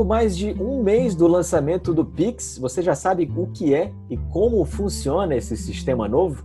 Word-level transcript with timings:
pouco 0.00 0.08
mais 0.08 0.34
de 0.34 0.52
um 0.58 0.82
mês 0.82 1.14
do 1.14 1.26
lançamento 1.26 1.92
do 1.92 2.06
Pix, 2.06 2.56
você 2.56 2.80
já 2.80 2.94
sabe 2.94 3.30
o 3.36 3.46
que 3.48 3.74
é 3.74 3.92
e 4.08 4.16
como 4.16 4.64
funciona 4.64 5.36
esse 5.36 5.54
sistema 5.58 6.08
novo? 6.08 6.42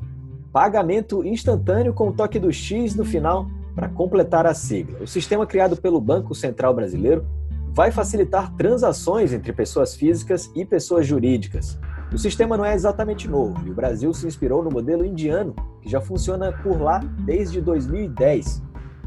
Pagamento 0.51 1.25
instantâneo 1.25 1.93
com 1.93 2.09
o 2.09 2.11
toque 2.11 2.38
do 2.38 2.52
X 2.52 2.95
no 2.95 3.05
final 3.05 3.47
para 3.73 3.88
completar 3.88 4.45
a 4.45 4.53
sigla. 4.53 4.99
O 4.99 5.07
sistema 5.07 5.45
criado 5.45 5.77
pelo 5.77 6.02
Banco 6.02 6.35
Central 6.35 6.73
Brasileiro 6.73 7.25
vai 7.71 7.91
facilitar 7.91 8.53
transações 8.57 9.31
entre 9.31 9.53
pessoas 9.53 9.95
físicas 9.95 10.51
e 10.53 10.65
pessoas 10.65 11.08
jurídicas. 11.08 11.80
O 12.11 12.17
sistema 12.17 12.58
não 12.58 12.66
é 12.66 12.73
exatamente 12.73 13.25
novo 13.25 13.66
e 13.66 13.72
o 13.72 13.73
Brasil 13.73 14.13
se 14.13 14.27
inspirou 14.27 14.61
no 14.61 14.69
modelo 14.69 15.05
indiano, 15.05 15.55
que 15.81 15.89
já 15.89 16.02
funciona 16.02 16.52
por 16.52 16.81
lá 16.81 16.99
desde 17.19 17.61
2010. 17.61 18.61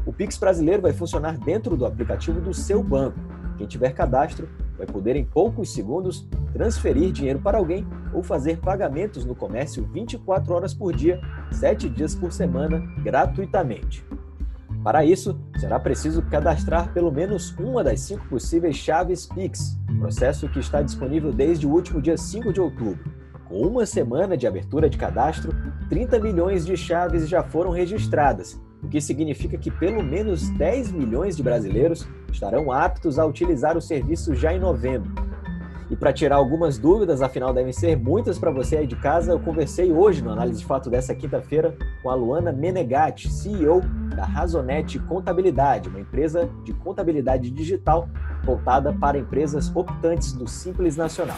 O 0.07 0.11
Pix 0.11 0.37
brasileiro 0.37 0.81
vai 0.81 0.91
funcionar 0.91 1.37
dentro 1.37 1.77
do 1.77 1.85
aplicativo 1.85 2.41
do 2.41 2.51
seu 2.51 2.81
banco. 2.81 3.19
Quem 3.59 3.67
tiver 3.67 3.91
cadastro 3.91 4.47
vai 4.77 4.87
poder, 4.87 5.17
em 5.17 5.25
poucos 5.25 5.73
segundos, 5.73 6.25
transferir 6.53 7.11
dinheiro 7.11 7.39
para 7.39 7.57
alguém 7.57 7.85
ou 8.13 8.23
fazer 8.23 8.57
pagamentos 8.59 9.25
no 9.25 9.35
comércio 9.35 9.83
24 9.83 10.53
horas 10.53 10.73
por 10.73 10.95
dia, 10.95 11.19
7 11.51 11.89
dias 11.89 12.15
por 12.15 12.31
semana, 12.31 12.79
gratuitamente. 13.03 14.05
Para 14.81 15.03
isso, 15.03 15.37
será 15.59 15.77
preciso 15.77 16.21
cadastrar 16.21 16.93
pelo 16.93 17.11
menos 17.11 17.53
uma 17.59 17.83
das 17.83 17.99
cinco 17.99 18.25
possíveis 18.29 18.77
chaves 18.77 19.25
Pix, 19.25 19.77
processo 19.99 20.47
que 20.47 20.59
está 20.59 20.81
disponível 20.81 21.33
desde 21.33 21.67
o 21.67 21.69
último 21.69 22.01
dia 22.01 22.15
5 22.15 22.53
de 22.53 22.61
outubro. 22.61 23.11
Com 23.49 23.59
uma 23.67 23.85
semana 23.85 24.37
de 24.37 24.47
abertura 24.47 24.89
de 24.89 24.97
cadastro, 24.97 25.53
30 25.89 26.17
milhões 26.19 26.65
de 26.65 26.77
chaves 26.77 27.27
já 27.27 27.43
foram 27.43 27.71
registradas, 27.71 28.57
o 28.81 28.87
que 28.87 29.01
significa 29.01 29.57
que 29.57 29.69
pelo 29.69 30.01
menos 30.01 30.49
10 30.51 30.93
milhões 30.93 31.35
de 31.35 31.43
brasileiros 31.43 32.07
estarão 32.35 32.71
aptos 32.71 33.17
a 33.19 33.25
utilizar 33.25 33.77
o 33.77 33.81
serviço 33.81 34.35
já 34.35 34.53
em 34.53 34.59
novembro. 34.59 35.11
E 35.89 35.95
para 35.95 36.13
tirar 36.13 36.35
algumas 36.35 36.77
dúvidas, 36.77 37.19
afinal 37.19 37.51
devem 37.51 37.73
ser 37.73 37.97
muitas 37.97 38.37
para 38.37 38.51
você 38.51 38.77
aí 38.77 38.85
de 38.85 38.95
casa, 38.95 39.31
eu 39.31 39.39
conversei 39.39 39.91
hoje 39.91 40.23
no 40.23 40.29
Análise 40.29 40.59
de 40.59 40.65
Fato 40.65 40.87
dessa 40.87 41.15
quinta-feira 41.15 41.75
com 42.03 42.11
a 42.11 42.13
Luana 42.13 42.51
Menegatti, 42.51 43.27
CEO 43.27 43.81
da 44.15 44.23
Razonet 44.23 44.99
Contabilidade, 44.99 45.89
uma 45.89 45.99
empresa 45.99 46.47
de 46.63 46.73
contabilidade 46.73 47.49
digital 47.49 48.07
voltada 48.43 48.93
para 48.93 49.17
empresas 49.17 49.75
optantes 49.75 50.31
do 50.31 50.47
Simples 50.47 50.95
Nacional. 50.95 51.37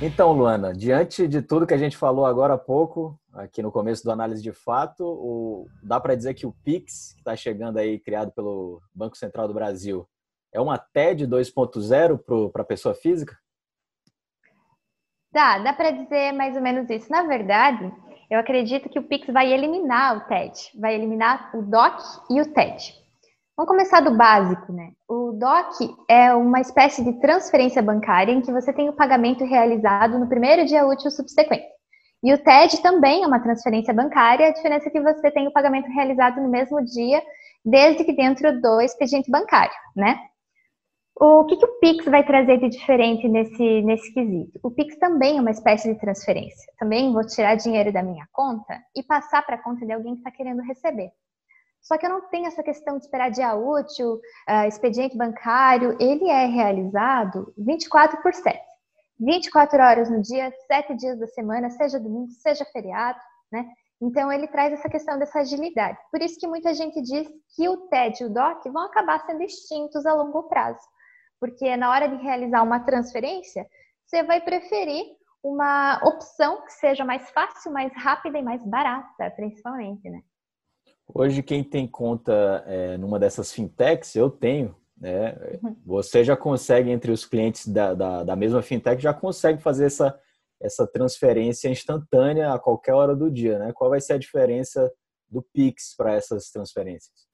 Então, 0.00 0.32
Luana, 0.32 0.72
diante 0.72 1.28
de 1.28 1.42
tudo 1.42 1.66
que 1.66 1.74
a 1.74 1.78
gente 1.78 1.96
falou 1.96 2.24
agora 2.24 2.54
há 2.54 2.58
pouco, 2.58 3.19
aqui 3.34 3.62
no 3.62 3.72
começo 3.72 4.02
do 4.04 4.10
análise 4.10 4.42
de 4.42 4.52
fato, 4.52 5.04
o, 5.04 5.66
dá 5.82 6.00
para 6.00 6.14
dizer 6.14 6.34
que 6.34 6.46
o 6.46 6.54
Pix, 6.64 7.12
que 7.12 7.20
está 7.20 7.36
chegando 7.36 7.78
aí, 7.78 7.98
criado 7.98 8.32
pelo 8.32 8.80
Banco 8.94 9.16
Central 9.16 9.48
do 9.48 9.54
Brasil, 9.54 10.08
é 10.52 10.60
uma 10.60 10.78
TED 10.78 11.26
2.0 11.26 12.50
para 12.50 12.62
a 12.62 12.66
pessoa 12.66 12.94
física? 12.94 13.36
Dá, 15.32 15.58
dá 15.58 15.72
para 15.72 15.92
dizer 15.92 16.32
mais 16.32 16.56
ou 16.56 16.62
menos 16.62 16.90
isso. 16.90 17.10
Na 17.10 17.22
verdade, 17.22 17.92
eu 18.28 18.38
acredito 18.38 18.88
que 18.88 18.98
o 18.98 19.04
Pix 19.04 19.28
vai 19.32 19.52
eliminar 19.52 20.16
o 20.16 20.20
TED, 20.28 20.72
vai 20.78 20.94
eliminar 20.94 21.50
o 21.54 21.62
DOC 21.62 22.02
e 22.30 22.40
o 22.40 22.52
TED. 22.52 22.98
Vamos 23.56 23.70
começar 23.70 24.00
do 24.00 24.16
básico, 24.16 24.72
né? 24.72 24.92
O 25.06 25.32
DOC 25.32 25.94
é 26.08 26.34
uma 26.34 26.60
espécie 26.60 27.04
de 27.04 27.20
transferência 27.20 27.82
bancária 27.82 28.32
em 28.32 28.40
que 28.40 28.50
você 28.50 28.72
tem 28.72 28.88
o 28.88 28.94
pagamento 28.94 29.44
realizado 29.44 30.18
no 30.18 30.28
primeiro 30.28 30.64
dia 30.64 30.86
útil 30.86 31.10
subsequente. 31.10 31.79
E 32.22 32.34
o 32.34 32.38
TED 32.38 32.82
também 32.82 33.22
é 33.22 33.26
uma 33.26 33.40
transferência 33.40 33.94
bancária, 33.94 34.48
a 34.48 34.52
diferença 34.52 34.88
é 34.88 34.90
que 34.90 35.00
você 35.00 35.30
tem 35.30 35.48
o 35.48 35.52
pagamento 35.52 35.90
realizado 35.90 36.40
no 36.40 36.48
mesmo 36.48 36.84
dia, 36.84 37.22
desde 37.64 38.04
que 38.04 38.12
dentro 38.12 38.60
do 38.60 38.80
expediente 38.80 39.30
bancário, 39.30 39.74
né? 39.96 40.18
O 41.22 41.44
que, 41.44 41.56
que, 41.56 41.66
o 41.66 41.78
Pix 41.80 42.06
vai 42.06 42.24
trazer 42.24 42.58
de 42.58 42.70
diferente 42.70 43.28
nesse, 43.28 43.82
nesse 43.82 44.12
quesito? 44.14 44.58
O 44.62 44.70
Pix 44.70 44.98
também 44.98 45.36
é 45.36 45.40
uma 45.40 45.50
espécie 45.50 45.92
de 45.92 46.00
transferência. 46.00 46.72
Também 46.78 47.12
vou 47.12 47.26
tirar 47.26 47.56
dinheiro 47.56 47.92
da 47.92 48.02
minha 48.02 48.26
conta 48.32 48.80
e 48.96 49.02
passar 49.02 49.44
para 49.44 49.56
a 49.56 49.62
conta 49.62 49.84
de 49.84 49.92
alguém 49.92 50.14
que 50.14 50.20
está 50.20 50.30
querendo 50.30 50.62
receber. 50.62 51.10
Só 51.82 51.98
que 51.98 52.06
eu 52.06 52.10
não 52.10 52.22
tenho 52.28 52.46
essa 52.46 52.62
questão 52.62 52.96
de 52.96 53.04
esperar 53.04 53.30
dia 53.30 53.54
útil, 53.54 54.14
uh, 54.14 54.66
expediente 54.66 55.16
bancário, 55.16 55.96
ele 56.00 56.28
é 56.28 56.46
realizado 56.46 57.52
24 57.58 58.22
por 58.22 58.32
7. 58.32 58.58
24 59.20 59.82
horas 59.82 60.10
no 60.10 60.22
dia, 60.22 60.50
7 60.66 60.96
dias 60.96 61.18
da 61.18 61.26
semana, 61.26 61.68
seja 61.70 62.00
domingo, 62.00 62.30
seja 62.30 62.64
feriado, 62.64 63.20
né? 63.52 63.66
Então 64.02 64.32
ele 64.32 64.48
traz 64.48 64.72
essa 64.72 64.88
questão 64.88 65.18
dessa 65.18 65.40
agilidade. 65.40 65.98
Por 66.10 66.22
isso 66.22 66.40
que 66.40 66.46
muita 66.46 66.72
gente 66.72 67.02
diz 67.02 67.28
que 67.54 67.68
o 67.68 67.88
TED 67.88 68.22
e 68.22 68.26
o 68.26 68.30
DOC 68.30 68.70
vão 68.70 68.86
acabar 68.86 69.18
sendo 69.26 69.42
extintos 69.42 70.06
a 70.06 70.14
longo 70.14 70.44
prazo. 70.44 70.80
Porque 71.38 71.76
na 71.76 71.90
hora 71.90 72.08
de 72.08 72.16
realizar 72.22 72.62
uma 72.62 72.80
transferência, 72.80 73.66
você 74.06 74.22
vai 74.22 74.40
preferir 74.40 75.04
uma 75.42 76.00
opção 76.04 76.62
que 76.64 76.72
seja 76.72 77.04
mais 77.04 77.28
fácil, 77.30 77.72
mais 77.72 77.92
rápida 77.94 78.38
e 78.38 78.42
mais 78.42 78.64
barata, 78.64 79.30
principalmente, 79.36 80.08
né? 80.08 80.22
Hoje, 81.12 81.42
quem 81.42 81.64
tem 81.64 81.88
conta 81.88 82.64
é, 82.66 82.96
numa 82.96 83.18
dessas 83.18 83.52
fintechs, 83.52 84.14
eu 84.14 84.30
tenho, 84.30 84.76
né? 85.00 85.34
Uhum. 85.62 85.76
Você 85.86 86.22
já 86.22 86.36
consegue, 86.36 86.90
entre 86.90 87.10
os 87.10 87.24
clientes 87.24 87.66
da, 87.66 87.94
da, 87.94 88.22
da, 88.22 88.36
mesma 88.36 88.60
fintech, 88.60 89.02
já 89.02 89.14
consegue 89.14 89.62
fazer 89.62 89.86
essa, 89.86 90.18
essa 90.60 90.86
transferência 90.86 91.68
instantânea 91.68 92.52
a 92.52 92.58
qualquer 92.58 92.92
hora 92.92 93.16
do 93.16 93.30
dia, 93.30 93.58
né? 93.58 93.72
Qual 93.72 93.88
vai 93.88 94.00
ser 94.00 94.12
a 94.12 94.18
diferença 94.18 94.92
do 95.28 95.42
Pix 95.42 95.94
para 95.96 96.14
essas 96.14 96.50
transferências? 96.50 97.28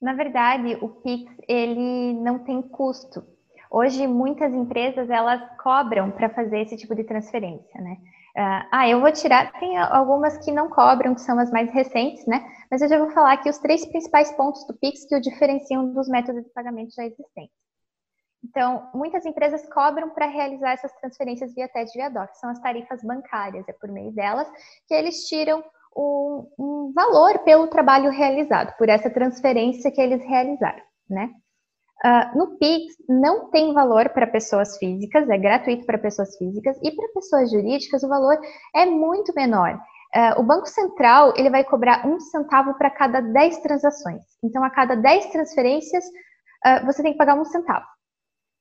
Na 0.00 0.14
verdade, 0.14 0.76
o 0.80 0.88
Pix, 0.88 1.32
ele 1.48 2.12
não 2.14 2.38
tem 2.40 2.60
custo. 2.60 3.24
Hoje, 3.70 4.06
muitas 4.06 4.52
empresas, 4.52 5.08
elas 5.08 5.40
cobram 5.62 6.10
para 6.10 6.28
fazer 6.28 6.60
esse 6.60 6.76
tipo 6.76 6.94
de 6.94 7.04
transferência, 7.04 7.80
né? 7.80 7.96
Uh, 8.36 8.62
ah, 8.70 8.88
eu 8.88 9.00
vou 9.00 9.10
tirar, 9.10 9.52
tem 9.58 9.76
algumas 9.76 10.38
que 10.38 10.52
não 10.52 10.68
cobram, 10.68 11.14
que 11.14 11.20
são 11.20 11.38
as 11.38 11.50
mais 11.50 11.70
recentes, 11.72 12.24
né? 12.26 12.44
Mas 12.70 12.80
eu 12.80 12.88
já 12.88 12.98
vou 12.98 13.10
falar 13.10 13.32
aqui 13.32 13.50
os 13.50 13.58
três 13.58 13.84
principais 13.86 14.30
pontos 14.32 14.64
do 14.66 14.74
Pix 14.78 15.04
que 15.04 15.16
o 15.16 15.20
diferenciam 15.20 15.92
dos 15.92 16.08
métodos 16.08 16.44
de 16.44 16.50
pagamento 16.50 16.94
já 16.94 17.04
existentes. 17.04 17.54
Então, 18.42 18.88
muitas 18.94 19.26
empresas 19.26 19.68
cobram 19.68 20.10
para 20.10 20.26
realizar 20.26 20.72
essas 20.72 20.92
transferências 20.92 21.54
via 21.54 21.68
TED 21.68 21.90
via 21.92 22.08
DOC, 22.08 22.34
são 22.36 22.50
as 22.50 22.60
tarifas 22.60 23.02
bancárias, 23.02 23.68
é 23.68 23.72
por 23.72 23.90
meio 23.90 24.12
delas 24.12 24.50
que 24.86 24.94
eles 24.94 25.26
tiram 25.26 25.62
um, 25.94 26.48
um 26.58 26.92
valor 26.94 27.40
pelo 27.40 27.66
trabalho 27.66 28.10
realizado, 28.10 28.74
por 28.78 28.88
essa 28.88 29.10
transferência 29.10 29.90
que 29.90 30.00
eles 30.00 30.24
realizaram, 30.24 30.82
né? 31.08 31.30
Uh, 32.02 32.38
no 32.38 32.56
Pix 32.56 32.96
não 33.06 33.50
tem 33.50 33.74
valor 33.74 34.08
para 34.08 34.26
pessoas 34.26 34.78
físicas, 34.78 35.28
é 35.28 35.36
gratuito 35.36 35.84
para 35.84 35.98
pessoas 35.98 36.34
físicas 36.38 36.78
e 36.82 36.90
para 36.92 37.08
pessoas 37.08 37.50
jurídicas 37.50 38.02
o 38.02 38.08
valor 38.08 38.38
é 38.74 38.86
muito 38.86 39.34
menor. 39.34 39.78
Uh, 40.16 40.40
o 40.40 40.42
Banco 40.42 40.66
Central 40.66 41.34
ele 41.36 41.50
vai 41.50 41.62
cobrar 41.62 42.06
um 42.06 42.18
centavo 42.18 42.74
para 42.74 42.90
cada 42.90 43.20
10 43.20 43.58
transações. 43.58 44.22
Então, 44.42 44.64
a 44.64 44.70
cada 44.70 44.96
10 44.96 45.26
transferências, 45.26 46.04
uh, 46.04 46.86
você 46.86 47.02
tem 47.02 47.12
que 47.12 47.18
pagar 47.18 47.34
um 47.34 47.44
centavo. 47.44 47.84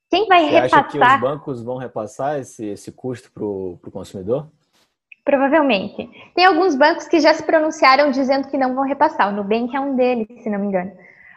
Quem 0.10 0.28
vai 0.28 0.42
você 0.42 0.50
repassar? 0.50 0.80
Acha 0.80 0.90
que 0.90 0.98
os 1.00 1.22
bancos 1.22 1.64
vão 1.64 1.78
repassar 1.78 2.40
esse, 2.40 2.66
esse 2.66 2.92
custo 2.92 3.32
para 3.32 3.44
o 3.44 3.80
consumidor? 3.92 4.48
Provavelmente. 5.24 6.10
Tem 6.36 6.46
alguns 6.46 6.76
bancos 6.76 7.08
que 7.08 7.20
já 7.20 7.34
se 7.34 7.44
pronunciaram 7.44 8.12
dizendo 8.12 8.50
que 8.50 8.58
não 8.58 8.76
vão 8.76 8.84
repassar. 8.84 9.30
O 9.30 9.36
Nubank 9.36 9.76
é 9.76 9.80
um 9.80 9.96
deles, 9.96 10.28
se 10.42 10.50
não 10.50 10.60
me 10.60 10.68
engano. 10.68 10.92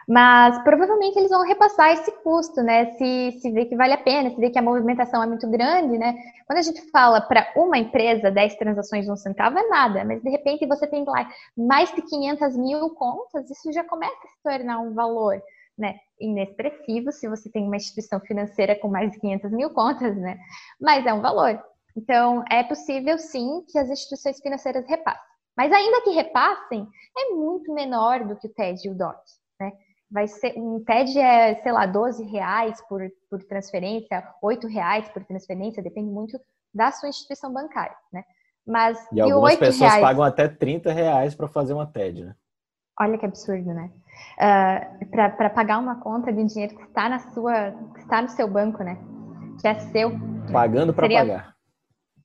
Mas 0.07 0.61
provavelmente 0.63 1.17
eles 1.17 1.29
vão 1.29 1.45
repassar 1.45 1.91
esse 1.91 2.11
custo, 2.23 2.61
né? 2.61 2.91
Se, 2.93 3.39
se 3.39 3.51
vê 3.51 3.65
que 3.65 3.75
vale 3.75 3.93
a 3.93 3.97
pena, 3.97 4.29
se 4.29 4.39
vê 4.39 4.49
que 4.49 4.59
a 4.59 4.61
movimentação 4.61 5.23
é 5.23 5.27
muito 5.27 5.49
grande, 5.49 5.97
né? 5.97 6.15
Quando 6.45 6.59
a 6.59 6.61
gente 6.61 6.81
fala 6.91 7.21
para 7.21 7.51
uma 7.55 7.77
empresa 7.77 8.29
10 8.29 8.55
transações 8.55 9.07
um 9.07 9.15
centavo 9.15 9.57
é 9.57 9.67
nada, 9.67 10.03
mas 10.03 10.21
de 10.21 10.29
repente 10.29 10.65
você 10.67 10.85
tem 10.87 11.03
lá 11.05 11.29
mais 11.57 11.93
de 11.93 12.01
500 12.01 12.57
mil 12.57 12.89
contas, 12.91 13.49
isso 13.49 13.71
já 13.71 13.83
começa 13.83 14.17
a 14.23 14.27
se 14.27 14.43
tornar 14.43 14.79
um 14.79 14.93
valor, 14.93 15.41
né? 15.77 15.95
Inexpressivo 16.19 17.11
se 17.11 17.27
você 17.27 17.49
tem 17.49 17.65
uma 17.65 17.77
instituição 17.77 18.19
financeira 18.19 18.75
com 18.75 18.87
mais 18.87 19.11
de 19.11 19.19
500 19.19 19.51
mil 19.51 19.69
contas, 19.69 20.15
né? 20.17 20.37
Mas 20.79 21.05
é 21.05 21.13
um 21.13 21.21
valor. 21.21 21.61
Então 21.95 22.43
é 22.49 22.63
possível 22.63 23.17
sim 23.17 23.63
que 23.69 23.77
as 23.77 23.89
instituições 23.89 24.39
financeiras 24.39 24.85
repassem. 24.87 25.33
Mas 25.55 25.71
ainda 25.71 26.01
que 26.01 26.09
repassem, 26.09 26.87
é 27.17 27.29
muito 27.29 27.73
menor 27.73 28.25
do 28.25 28.35
que 28.35 28.47
o 28.47 28.53
TED 28.53 28.87
e 28.87 28.89
o 28.89 28.95
DOT, 28.95 29.21
né? 29.59 29.71
Vai 30.13 30.27
ser 30.27 30.53
um 30.55 30.81
TED 30.83 31.19
é, 31.19 31.55
sei 31.55 31.71
lá, 31.71 31.87
12 31.87 32.23
reais 32.25 32.79
por, 32.87 33.01
por 33.27 33.43
transferência, 33.43 34.23
8 34.43 34.67
reais 34.67 35.09
por 35.09 35.25
transferência, 35.25 35.81
depende 35.81 36.11
muito 36.11 36.39
da 36.71 36.91
sua 36.91 37.09
instituição 37.09 37.51
bancária, 37.51 37.95
né? 38.11 38.23
Mas 38.65 38.97
e 39.11 39.19
algumas 39.19 39.55
pessoas 39.55 39.91
reais... 39.91 40.01
pagam 40.01 40.23
até 40.23 40.47
30 40.47 40.93
reais 40.93 41.33
para 41.33 41.47
fazer 41.47 41.73
uma 41.73 41.87
TED, 41.87 42.25
né? 42.25 42.35
Olha 42.99 43.17
que 43.17 43.25
absurdo, 43.25 43.73
né? 43.73 43.91
Uh, 44.37 45.05
para 45.09 45.49
pagar 45.49 45.79
uma 45.79 45.99
conta 45.99 46.31
de 46.31 46.45
dinheiro 46.45 46.77
que 46.77 46.83
está 46.83 47.09
na 47.09 47.17
sua, 47.17 47.71
que 47.95 48.01
está 48.01 48.21
no 48.21 48.29
seu 48.29 48.47
banco, 48.47 48.83
né? 48.83 48.99
Que 49.59 49.67
é 49.67 49.79
seu. 49.79 50.11
Pagando 50.51 50.93
para 50.93 51.09
pagar. 51.09 51.55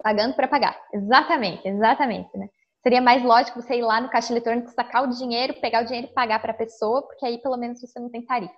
Pagando 0.01 0.35
para 0.35 0.47
pagar, 0.47 0.77
exatamente, 0.93 1.67
exatamente, 1.67 2.37
né? 2.37 2.49
Seria 2.83 3.01
mais 3.01 3.23
lógico 3.23 3.61
você 3.61 3.79
ir 3.79 3.83
lá 3.83 4.01
no 4.01 4.09
caixa 4.09 4.33
eletrônico, 4.33 4.71
sacar 4.71 5.03
o 5.05 5.09
dinheiro, 5.09 5.61
pegar 5.61 5.83
o 5.83 5.87
dinheiro 5.87 6.09
e 6.09 6.15
pagar 6.15 6.41
para 6.41 6.53
a 6.53 6.57
pessoa, 6.57 7.03
porque 7.03 7.27
aí 7.27 7.39
pelo 7.39 7.57
menos 7.57 7.81
você 7.81 7.99
não 7.99 8.09
tem 8.09 8.25
tarifa. 8.25 8.55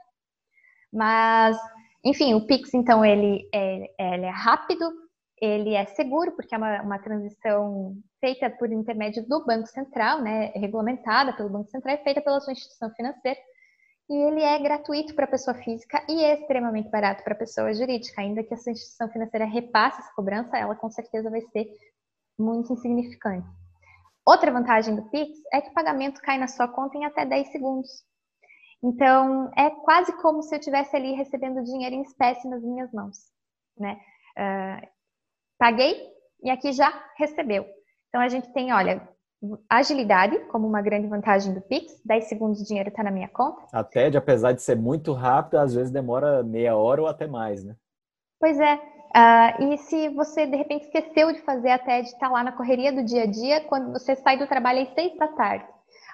Mas, 0.93 1.57
enfim, 2.05 2.35
o 2.35 2.47
Pix, 2.47 2.75
então, 2.75 3.05
ele 3.05 3.49
é, 3.53 4.15
ele 4.15 4.27
é 4.27 4.31
rápido, 4.31 4.91
ele 5.41 5.75
é 5.75 5.87
seguro, 5.87 6.33
porque 6.33 6.55
é 6.55 6.59
uma, 6.59 6.83
uma 6.83 6.99
transição 6.99 7.97
feita 8.21 8.51
por 8.51 8.71
intermédio 8.71 9.27
do 9.27 9.45
Banco 9.45 9.67
Central, 9.69 10.21
né, 10.21 10.53
regulamentada 10.55 11.33
pelo 11.33 11.49
Banco 11.49 11.71
Central 11.71 11.95
e 11.95 12.05
feita 12.05 12.21
pela 12.21 12.41
sua 12.41 12.53
instituição 12.53 12.91
financeira. 12.91 13.39
E 14.11 14.13
ele 14.13 14.43
é 14.43 14.59
gratuito 14.59 15.15
para 15.15 15.25
a 15.25 15.29
pessoa 15.29 15.55
física 15.55 16.05
e 16.09 16.23
é 16.25 16.35
extremamente 16.35 16.91
barato 16.91 17.23
para 17.23 17.33
a 17.33 17.39
pessoa 17.39 17.73
jurídica. 17.73 18.21
Ainda 18.21 18.43
que 18.43 18.53
essa 18.53 18.71
instituição 18.71 19.09
financeira 19.09 19.47
repasse 19.47 20.01
essa 20.01 20.13
cobrança, 20.15 20.59
ela 20.59 20.75
com 20.75 20.91
certeza 20.91 21.31
vai 21.31 21.41
ser 21.43 21.69
muito 22.37 22.73
insignificante. 22.73 23.47
Outra 24.27 24.53
vantagem 24.53 24.95
do 24.95 25.09
Pix 25.11 25.39
é 25.53 25.61
que 25.61 25.71
o 25.71 25.75
pagamento 25.75 26.21
cai 26.21 26.39
na 26.39 26.47
sua 26.47 26.69
conta 26.69 26.97
em 26.97 27.05
até 27.05 27.25
10 27.25 27.51
segundos. 27.51 27.89
Então, 28.83 29.51
é 29.57 29.71
quase 29.71 30.13
como 30.21 30.43
se 30.43 30.55
eu 30.55 30.59
estivesse 30.59 30.97
ali 30.97 31.13
recebendo 31.13 31.63
dinheiro 31.63 31.95
em 31.95 32.03
espécie 32.03 32.49
nas 32.49 32.63
minhas 32.63 32.91
mãos. 32.93 33.17
Né? 33.79 34.01
Uh, 34.39 34.89
paguei 35.59 36.09
e 36.43 36.51
aqui 36.51 36.73
já 36.73 36.91
recebeu. 37.17 37.67
Então, 38.09 38.21
a 38.21 38.29
gente 38.29 38.53
tem, 38.53 38.73
olha, 38.73 39.07
agilidade 39.69 40.39
como 40.47 40.67
uma 40.67 40.83
grande 40.83 41.07
vantagem 41.09 41.53
do 41.53 41.61
Pix. 41.61 42.01
10 42.05 42.25
segundos 42.25 42.61
o 42.61 42.65
dinheiro 42.65 42.89
está 42.89 43.03
na 43.03 43.11
minha 43.11 43.29
conta. 43.29 43.67
A 43.73 43.85
TED, 43.85 44.17
apesar 44.17 44.53
de 44.53 44.63
ser 44.63 44.77
muito 44.77 45.13
rápido, 45.13 45.59
às 45.59 45.75
vezes 45.75 45.91
demora 45.91 46.43
meia 46.43 46.77
hora 46.77 47.03
ou 47.03 47.09
até 47.09 47.27
mais, 47.27 47.65
né? 47.65 47.77
Pois 48.39 48.59
é. 48.59 49.00
Uh, 49.11 49.73
e 49.73 49.79
se 49.79 50.09
você 50.11 50.47
de 50.47 50.57
repente 50.57 50.85
esqueceu 50.85 51.33
de 51.33 51.41
fazer 51.43 51.71
a 51.71 51.79
TED, 51.79 52.07
está 52.07 52.29
lá 52.29 52.45
na 52.45 52.53
correria 52.53 52.93
do 52.93 53.05
dia 53.05 53.25
a 53.25 53.27
dia, 53.27 53.61
quando 53.63 53.93
você 53.93 54.15
sai 54.15 54.37
do 54.37 54.47
trabalho 54.47 54.83
às 54.83 54.95
seis 54.95 55.17
da 55.17 55.27
tarde, 55.27 55.65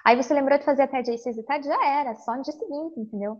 aí 0.03 0.15
você 0.15 0.33
lembrou 0.33 0.57
de 0.57 0.65
fazer 0.65 0.83
a 0.83 0.87
TED 0.87 1.11
às 1.11 1.21
seis 1.21 1.35
da 1.35 1.43
tarde, 1.43 1.67
já 1.67 1.85
era, 1.85 2.15
só 2.15 2.35
no 2.35 2.41
dia 2.41 2.53
seguinte, 2.53 2.99
entendeu? 2.99 3.37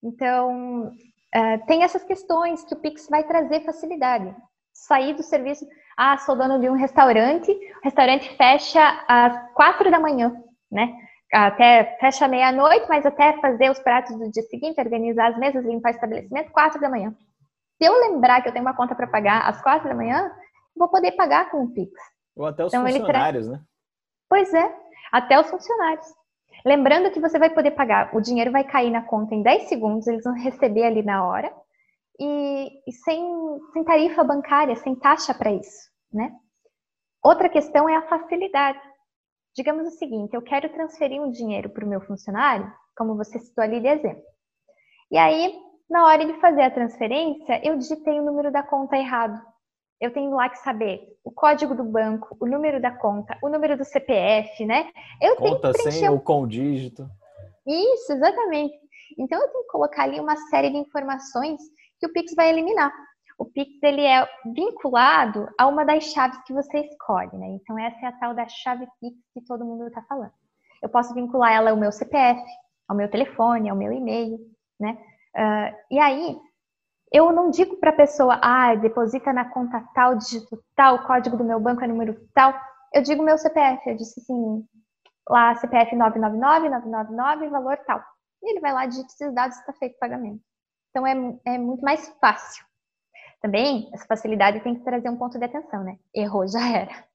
Então, 0.00 0.92
uh, 0.92 1.66
tem 1.66 1.82
essas 1.82 2.04
questões 2.04 2.62
que 2.64 2.74
o 2.74 2.78
Pix 2.78 3.08
vai 3.08 3.24
trazer 3.24 3.64
facilidade. 3.64 4.32
Sair 4.72 5.12
do 5.14 5.24
serviço, 5.24 5.66
ah, 5.96 6.16
sou 6.18 6.36
dono 6.36 6.60
de 6.60 6.70
um 6.70 6.74
restaurante, 6.74 7.50
o 7.50 7.80
restaurante 7.82 8.32
fecha 8.36 9.04
às 9.08 9.52
quatro 9.54 9.90
da 9.90 9.98
manhã, 9.98 10.40
né? 10.70 10.94
Até 11.34 11.96
fecha 11.98 12.28
meia-noite, 12.28 12.86
mas 12.88 13.04
até 13.04 13.32
fazer 13.40 13.70
os 13.70 13.80
pratos 13.80 14.16
do 14.16 14.30
dia 14.30 14.44
seguinte, 14.44 14.80
organizar 14.80 15.32
as 15.32 15.38
mesas, 15.38 15.64
limpar 15.64 15.90
o 15.90 15.94
estabelecimento, 15.96 16.52
quatro 16.52 16.80
da 16.80 16.88
manhã. 16.88 17.12
Se 17.78 17.84
eu 17.84 17.92
lembrar 17.92 18.42
que 18.42 18.48
eu 18.48 18.52
tenho 18.52 18.64
uma 18.64 18.76
conta 18.76 18.94
para 18.94 19.06
pagar 19.06 19.48
às 19.48 19.62
quatro 19.62 19.88
da 19.88 19.94
manhã, 19.94 20.30
vou 20.76 20.88
poder 20.88 21.12
pagar 21.12 21.50
com 21.50 21.62
o 21.64 21.72
Pix. 21.72 21.92
Ou 22.36 22.46
até 22.46 22.64
os 22.64 22.72
então, 22.72 22.84
funcionários, 22.84 23.46
tra... 23.46 23.56
né? 23.56 23.64
Pois 24.28 24.52
é, 24.52 24.76
até 25.12 25.40
os 25.40 25.48
funcionários. 25.48 26.06
Lembrando 26.64 27.10
que 27.10 27.20
você 27.20 27.38
vai 27.38 27.50
poder 27.50 27.70
pagar, 27.70 28.14
o 28.14 28.20
dinheiro 28.20 28.50
vai 28.50 28.64
cair 28.64 28.90
na 28.90 29.02
conta 29.02 29.34
em 29.34 29.42
10 29.42 29.68
segundos, 29.68 30.06
eles 30.08 30.24
vão 30.24 30.34
receber 30.34 30.84
ali 30.84 31.02
na 31.02 31.24
hora, 31.24 31.52
e, 32.18 32.68
e 32.86 32.92
sem, 32.92 33.24
sem 33.72 33.84
tarifa 33.84 34.24
bancária, 34.24 34.74
sem 34.74 34.96
taxa 34.96 35.32
para 35.32 35.52
isso, 35.52 35.88
né? 36.12 36.32
Outra 37.22 37.48
questão 37.48 37.88
é 37.88 37.96
a 37.96 38.08
facilidade. 38.08 38.80
Digamos 39.54 39.86
o 39.86 39.98
seguinte, 39.98 40.34
eu 40.34 40.42
quero 40.42 40.68
transferir 40.68 41.20
um 41.22 41.30
dinheiro 41.30 41.70
para 41.70 41.84
o 41.84 41.88
meu 41.88 42.00
funcionário, 42.00 42.72
como 42.96 43.16
você 43.16 43.38
citou 43.38 43.62
ali 43.62 43.80
de 43.80 43.88
exemplo. 43.88 44.22
E 45.10 45.16
aí, 45.16 45.54
na 45.88 46.06
hora 46.06 46.24
de 46.26 46.34
fazer 46.40 46.62
a 46.62 46.70
transferência, 46.70 47.60
eu 47.64 47.76
digitei 47.78 48.20
o 48.20 48.24
número 48.24 48.52
da 48.52 48.62
conta 48.62 48.96
errado. 48.96 49.40
Eu 50.00 50.12
tenho 50.12 50.30
lá 50.30 50.48
que 50.48 50.58
saber 50.58 51.00
o 51.24 51.30
código 51.30 51.74
do 51.74 51.82
banco, 51.82 52.36
o 52.38 52.46
número 52.46 52.80
da 52.80 52.90
conta, 52.90 53.36
o 53.42 53.48
número 53.48 53.76
do 53.76 53.84
CPF, 53.84 54.64
né? 54.64 54.90
Eu 55.20 55.34
conta 55.36 55.72
tenho 55.72 55.84
que 55.84 55.92
sem 55.92 56.08
o 56.08 56.20
com 56.20 56.46
dígito. 56.46 57.08
Isso, 57.66 58.12
exatamente. 58.12 58.78
Então 59.18 59.40
eu 59.40 59.48
tenho 59.48 59.64
que 59.64 59.70
colocar 59.70 60.04
ali 60.04 60.20
uma 60.20 60.36
série 60.50 60.70
de 60.70 60.76
informações 60.76 61.60
que 61.98 62.06
o 62.06 62.12
Pix 62.12 62.34
vai 62.34 62.50
eliminar. 62.50 62.92
O 63.38 63.44
Pix 63.44 63.82
ele 63.82 64.02
é 64.02 64.28
vinculado 64.54 65.48
a 65.58 65.66
uma 65.66 65.84
das 65.84 66.04
chaves 66.04 66.42
que 66.44 66.52
você 66.52 66.78
escolhe, 66.80 67.36
né? 67.36 67.46
Então 67.48 67.78
essa 67.78 68.06
é 68.06 68.08
a 68.08 68.12
tal 68.12 68.34
da 68.34 68.46
chave 68.46 68.86
Pix 69.00 69.16
que 69.34 69.40
todo 69.42 69.64
mundo 69.64 69.88
está 69.88 70.02
falando. 70.02 70.32
Eu 70.80 70.88
posso 70.88 71.12
vincular 71.12 71.52
ela 71.52 71.70
ao 71.70 71.76
meu 71.76 71.90
CPF, 71.90 72.40
ao 72.86 72.96
meu 72.96 73.10
telefone, 73.10 73.68
ao 73.68 73.76
meu 73.76 73.92
e-mail, 73.92 74.38
né? 74.78 74.96
Uh, 75.38 75.76
e 75.90 75.98
aí, 76.00 76.36
eu 77.12 77.32
não 77.32 77.50
digo 77.50 77.76
para 77.76 77.90
a 77.90 77.96
pessoa, 77.96 78.40
ah, 78.42 78.74
deposita 78.74 79.32
na 79.32 79.44
conta 79.44 79.80
tal, 79.94 80.16
dígito 80.16 80.62
tal, 80.74 80.96
o 80.96 81.06
código 81.06 81.36
do 81.36 81.44
meu 81.44 81.60
banco 81.60 81.84
é 81.84 81.86
número 81.86 82.28
tal. 82.34 82.52
Eu 82.92 83.02
digo 83.02 83.22
meu 83.22 83.38
CPF, 83.38 83.88
eu 83.88 83.96
disse 83.96 84.20
assim, 84.20 84.66
lá 85.28 85.54
CPF 85.54 85.94
999, 85.94 86.68
999, 86.68 87.48
valor 87.48 87.76
tal. 87.86 88.02
E 88.42 88.50
ele 88.50 88.60
vai 88.60 88.72
lá, 88.72 88.86
digita 88.86 89.08
esses 89.08 89.34
dados 89.34 89.56
e 89.56 89.60
está 89.60 89.72
feito 89.74 89.94
o 89.94 89.98
pagamento. 89.98 90.42
Então 90.90 91.06
é, 91.06 91.14
é 91.46 91.58
muito 91.58 91.82
mais 91.82 92.08
fácil. 92.20 92.64
Também, 93.40 93.88
essa 93.94 94.06
facilidade 94.06 94.60
tem 94.60 94.74
que 94.74 94.84
trazer 94.84 95.08
um 95.08 95.16
ponto 95.16 95.38
de 95.38 95.44
atenção, 95.44 95.84
né? 95.84 95.96
Errou, 96.14 96.46
já 96.48 96.66
era. 96.68 96.92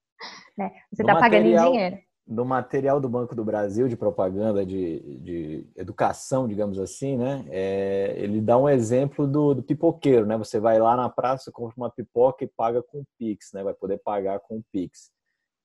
Né? 0.55 0.71
Você 0.93 1.01
está 1.01 1.15
pagando 1.19 1.47
em 1.47 1.57
dinheiro 1.57 1.97
no 2.25 2.45
material 2.45 2.99
do 2.99 3.09
Banco 3.09 3.35
do 3.35 3.43
Brasil 3.43 3.87
de 3.87 3.97
propaganda 3.97 4.65
de, 4.65 5.19
de 5.19 5.67
educação, 5.75 6.47
digamos 6.47 6.79
assim, 6.79 7.17
né? 7.17 7.45
É, 7.49 8.13
ele 8.17 8.39
dá 8.39 8.57
um 8.57 8.69
exemplo 8.69 9.27
do, 9.27 9.53
do, 9.53 9.63
pipoqueiro, 9.63 10.25
né? 10.25 10.37
Você 10.37 10.59
vai 10.59 10.79
lá 10.79 10.95
na 10.95 11.09
praça, 11.09 11.51
compra 11.51 11.75
uma 11.75 11.89
pipoca 11.89 12.43
e 12.43 12.47
paga 12.47 12.81
com 12.81 13.03
Pix, 13.17 13.51
né? 13.53 13.63
Vai 13.63 13.73
poder 13.73 13.99
pagar 14.03 14.39
com 14.39 14.61
Pix. 14.71 15.11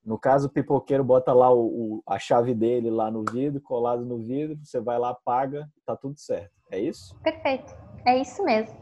No 0.03 0.17
caso, 0.17 0.47
o 0.47 0.51
pipoqueiro 0.51 1.03
bota 1.03 1.33
lá 1.33 1.51
o, 1.51 1.65
o, 1.65 2.03
a 2.07 2.19
chave 2.19 2.53
dele 2.53 2.89
lá 2.89 3.09
no 3.11 3.23
vidro, 3.31 3.61
colado 3.61 4.05
no 4.05 4.17
vidro, 4.17 4.57
você 4.63 4.79
vai 4.79 4.97
lá, 4.97 5.13
paga, 5.13 5.67
tá 5.85 5.95
tudo 5.95 6.17
certo. 6.17 6.51
É 6.71 6.79
isso? 6.79 7.15
Perfeito. 7.21 7.73
É 8.05 8.17
isso 8.17 8.43
mesmo. 8.43 8.77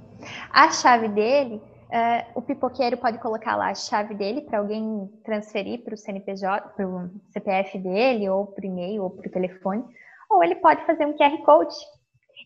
A 0.51 0.71
chave 0.71 1.07
dele 1.09 1.61
Uh, 1.87 2.39
o 2.39 2.41
pipoqueiro 2.41 2.97
pode 2.97 3.17
colocar 3.19 3.55
lá 3.55 3.69
a 3.69 3.75
chave 3.75 4.13
dele 4.13 4.41
para 4.41 4.59
alguém 4.59 5.09
transferir 5.23 5.83
para 5.83 5.93
o 5.93 5.97
CNPJ, 5.97 6.69
para 6.75 6.85
o 6.85 7.09
CPF 7.29 7.77
dele, 7.79 8.29
ou 8.29 8.45
para 8.45 8.63
o 8.63 8.65
e-mail, 8.65 9.03
ou 9.03 9.09
para 9.09 9.27
o 9.27 9.31
telefone, 9.31 9.85
ou 10.29 10.43
ele 10.43 10.55
pode 10.55 10.85
fazer 10.85 11.05
um 11.05 11.15
QR 11.15 11.37
Code. 11.45 11.75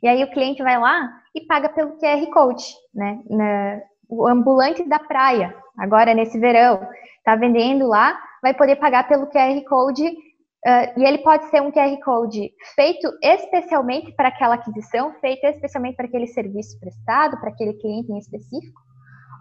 E 0.04 0.08
aí 0.08 0.24
o 0.24 0.30
cliente 0.30 0.62
vai 0.62 0.80
lá 0.80 1.10
e 1.34 1.42
paga 1.42 1.70
pelo 1.70 1.98
QR 1.98 2.24
Code, 2.32 2.66
né? 2.94 3.20
Na, 3.28 3.82
o 4.08 4.28
ambulante 4.28 4.88
da 4.88 5.00
praia, 5.00 5.56
agora 5.76 6.14
nesse 6.14 6.40
verão, 6.40 6.88
está 7.18 7.36
vendendo 7.36 7.88
lá, 7.88 8.20
vai 8.44 8.54
poder 8.54 8.76
pagar 8.76 9.08
pelo 9.08 9.28
QR 9.28 9.60
Code 9.68 10.32
Uh, 10.64 11.00
e 11.00 11.04
ele 11.04 11.18
pode 11.24 11.50
ser 11.50 11.60
um 11.60 11.72
QR 11.72 12.00
Code 12.06 12.52
feito 12.76 13.12
especialmente 13.24 14.12
para 14.12 14.28
aquela 14.28 14.54
aquisição, 14.54 15.12
feito 15.16 15.44
especialmente 15.44 15.96
para 15.96 16.06
aquele 16.06 16.28
serviço 16.28 16.80
prestado, 16.80 17.40
para 17.40 17.50
aquele 17.50 17.74
cliente 17.74 18.12
em 18.12 18.20
específico 18.20 18.80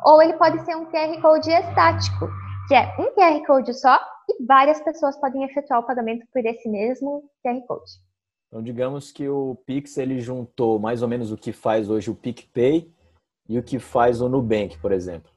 ou 0.04 0.22
ele 0.22 0.34
pode 0.34 0.64
ser 0.64 0.76
um 0.76 0.86
QR 0.86 1.20
Code 1.20 1.50
estático, 1.50 2.28
que 2.68 2.74
é 2.74 2.94
um 2.98 3.14
QR 3.14 3.44
Code 3.46 3.74
só 3.74 3.98
e 4.28 4.44
várias 4.44 4.80
pessoas 4.80 5.16
podem 5.18 5.44
efetuar 5.44 5.80
o 5.80 5.86
pagamento 5.86 6.26
por 6.32 6.44
esse 6.44 6.68
mesmo 6.68 7.24
QR 7.44 7.60
Code. 7.66 7.90
Então, 8.48 8.62
digamos 8.62 9.12
que 9.12 9.28
o 9.28 9.56
Pix 9.64 9.96
ele 9.96 10.20
juntou 10.20 10.78
mais 10.78 11.02
ou 11.02 11.08
menos 11.08 11.30
o 11.30 11.36
que 11.36 11.52
faz 11.52 11.88
hoje 11.88 12.10
o 12.10 12.14
PicPay 12.14 12.92
e 13.48 13.58
o 13.58 13.62
que 13.62 13.78
faz 13.78 14.20
o 14.20 14.28
Nubank, 14.28 14.78
por 14.78 14.92
exemplo. 14.92 15.30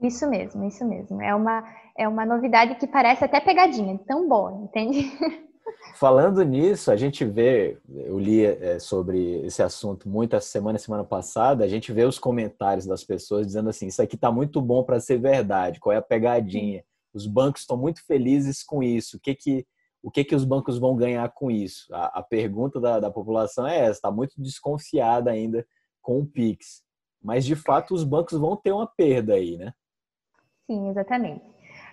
Isso 0.00 0.28
mesmo, 0.28 0.64
isso 0.64 0.84
mesmo. 0.84 1.22
É 1.22 1.34
uma, 1.34 1.64
é 1.96 2.08
uma 2.08 2.24
novidade 2.24 2.74
que 2.76 2.86
parece 2.86 3.24
até 3.24 3.40
pegadinha, 3.40 3.98
tão 4.06 4.28
boa, 4.28 4.52
entende? 4.52 5.10
Falando 5.94 6.44
nisso, 6.44 6.90
a 6.90 6.96
gente 6.96 7.24
vê, 7.24 7.78
eu 7.88 8.18
li 8.18 8.44
é, 8.44 8.78
sobre 8.78 9.46
esse 9.46 9.62
assunto 9.62 10.08
muita 10.08 10.40
semana, 10.40 10.78
semana 10.78 11.04
passada, 11.04 11.64
a 11.64 11.68
gente 11.68 11.90
vê 11.90 12.04
os 12.04 12.18
comentários 12.18 12.86
das 12.86 13.02
pessoas 13.02 13.46
dizendo 13.46 13.70
assim: 13.70 13.86
isso 13.86 14.02
aqui 14.02 14.14
está 14.14 14.30
muito 14.30 14.60
bom 14.60 14.82
para 14.84 15.00
ser 15.00 15.18
verdade, 15.18 15.80
qual 15.80 15.94
é 15.94 15.96
a 15.96 16.02
pegadinha? 16.02 16.84
Os 17.14 17.26
bancos 17.26 17.62
estão 17.62 17.78
muito 17.78 18.04
felizes 18.04 18.62
com 18.62 18.82
isso. 18.82 19.16
O 19.16 19.20
que 19.20 19.34
que, 19.34 19.66
o 20.02 20.10
que, 20.10 20.22
que 20.22 20.34
os 20.34 20.44
bancos 20.44 20.78
vão 20.78 20.94
ganhar 20.94 21.26
com 21.32 21.50
isso? 21.50 21.86
A, 21.94 22.18
a 22.18 22.22
pergunta 22.22 22.78
da, 22.78 23.00
da 23.00 23.10
população 23.10 23.66
é 23.66 23.78
essa: 23.78 23.92
está 23.92 24.10
muito 24.10 24.34
desconfiada 24.36 25.30
ainda 25.30 25.66
com 26.02 26.20
o 26.20 26.26
Pix. 26.26 26.82
Mas 27.22 27.44
de 27.44 27.56
fato, 27.56 27.94
os 27.94 28.04
bancos 28.04 28.38
vão 28.38 28.54
ter 28.54 28.72
uma 28.72 28.86
perda 28.86 29.34
aí, 29.34 29.56
né? 29.56 29.72
Sim, 30.66 30.90
exatamente. 30.90 31.42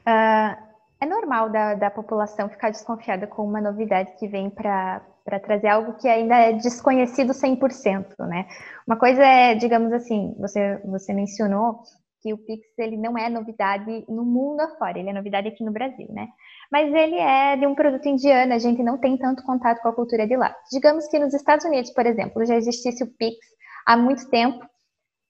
Uh 0.05 0.72
é 1.03 1.05
normal 1.05 1.49
da, 1.49 1.75
da 1.75 1.91
população 1.91 2.49
ficar 2.49 2.71
desconfiada 2.71 3.27
com 3.27 3.43
uma 3.43 3.61
novidade 3.61 4.13
que 4.17 4.27
vem 4.27 4.49
para 4.49 5.01
trazer 5.43 5.67
algo 5.67 5.97
que 5.97 6.07
ainda 6.07 6.35
é 6.35 6.53
desconhecido 6.53 7.33
100%, 7.33 8.25
né? 8.27 8.47
Uma 8.87 8.97
coisa 8.97 9.23
é, 9.23 9.53
digamos 9.53 9.91
assim, 9.91 10.33
você, 10.39 10.81
você 10.85 11.13
mencionou 11.13 11.81
que 12.21 12.33
o 12.33 12.37
Pix 12.37 12.65
ele 12.77 12.95
não 12.95 13.17
é 13.17 13.29
novidade 13.29 14.05
no 14.07 14.23
mundo 14.23 14.61
afora, 14.61 14.97
ele 14.97 15.09
é 15.09 15.13
novidade 15.13 15.49
aqui 15.49 15.61
no 15.63 15.73
Brasil, 15.73 16.07
né? 16.09 16.29
Mas 16.71 16.91
ele 16.93 17.17
é 17.17 17.57
de 17.57 17.67
um 17.67 17.75
produto 17.75 18.07
indiano, 18.07 18.53
a 18.53 18.57
gente 18.57 18.81
não 18.81 18.97
tem 18.97 19.17
tanto 19.17 19.43
contato 19.43 19.81
com 19.81 19.89
a 19.89 19.93
cultura 19.93 20.25
de 20.25 20.37
lá. 20.37 20.55
Digamos 20.71 21.05
que 21.07 21.19
nos 21.19 21.33
Estados 21.33 21.65
Unidos, 21.65 21.91
por 21.91 22.05
exemplo, 22.05 22.45
já 22.45 22.55
existisse 22.55 23.03
o 23.03 23.13
Pix 23.17 23.37
há 23.85 23.97
muito 23.97 24.29
tempo 24.29 24.65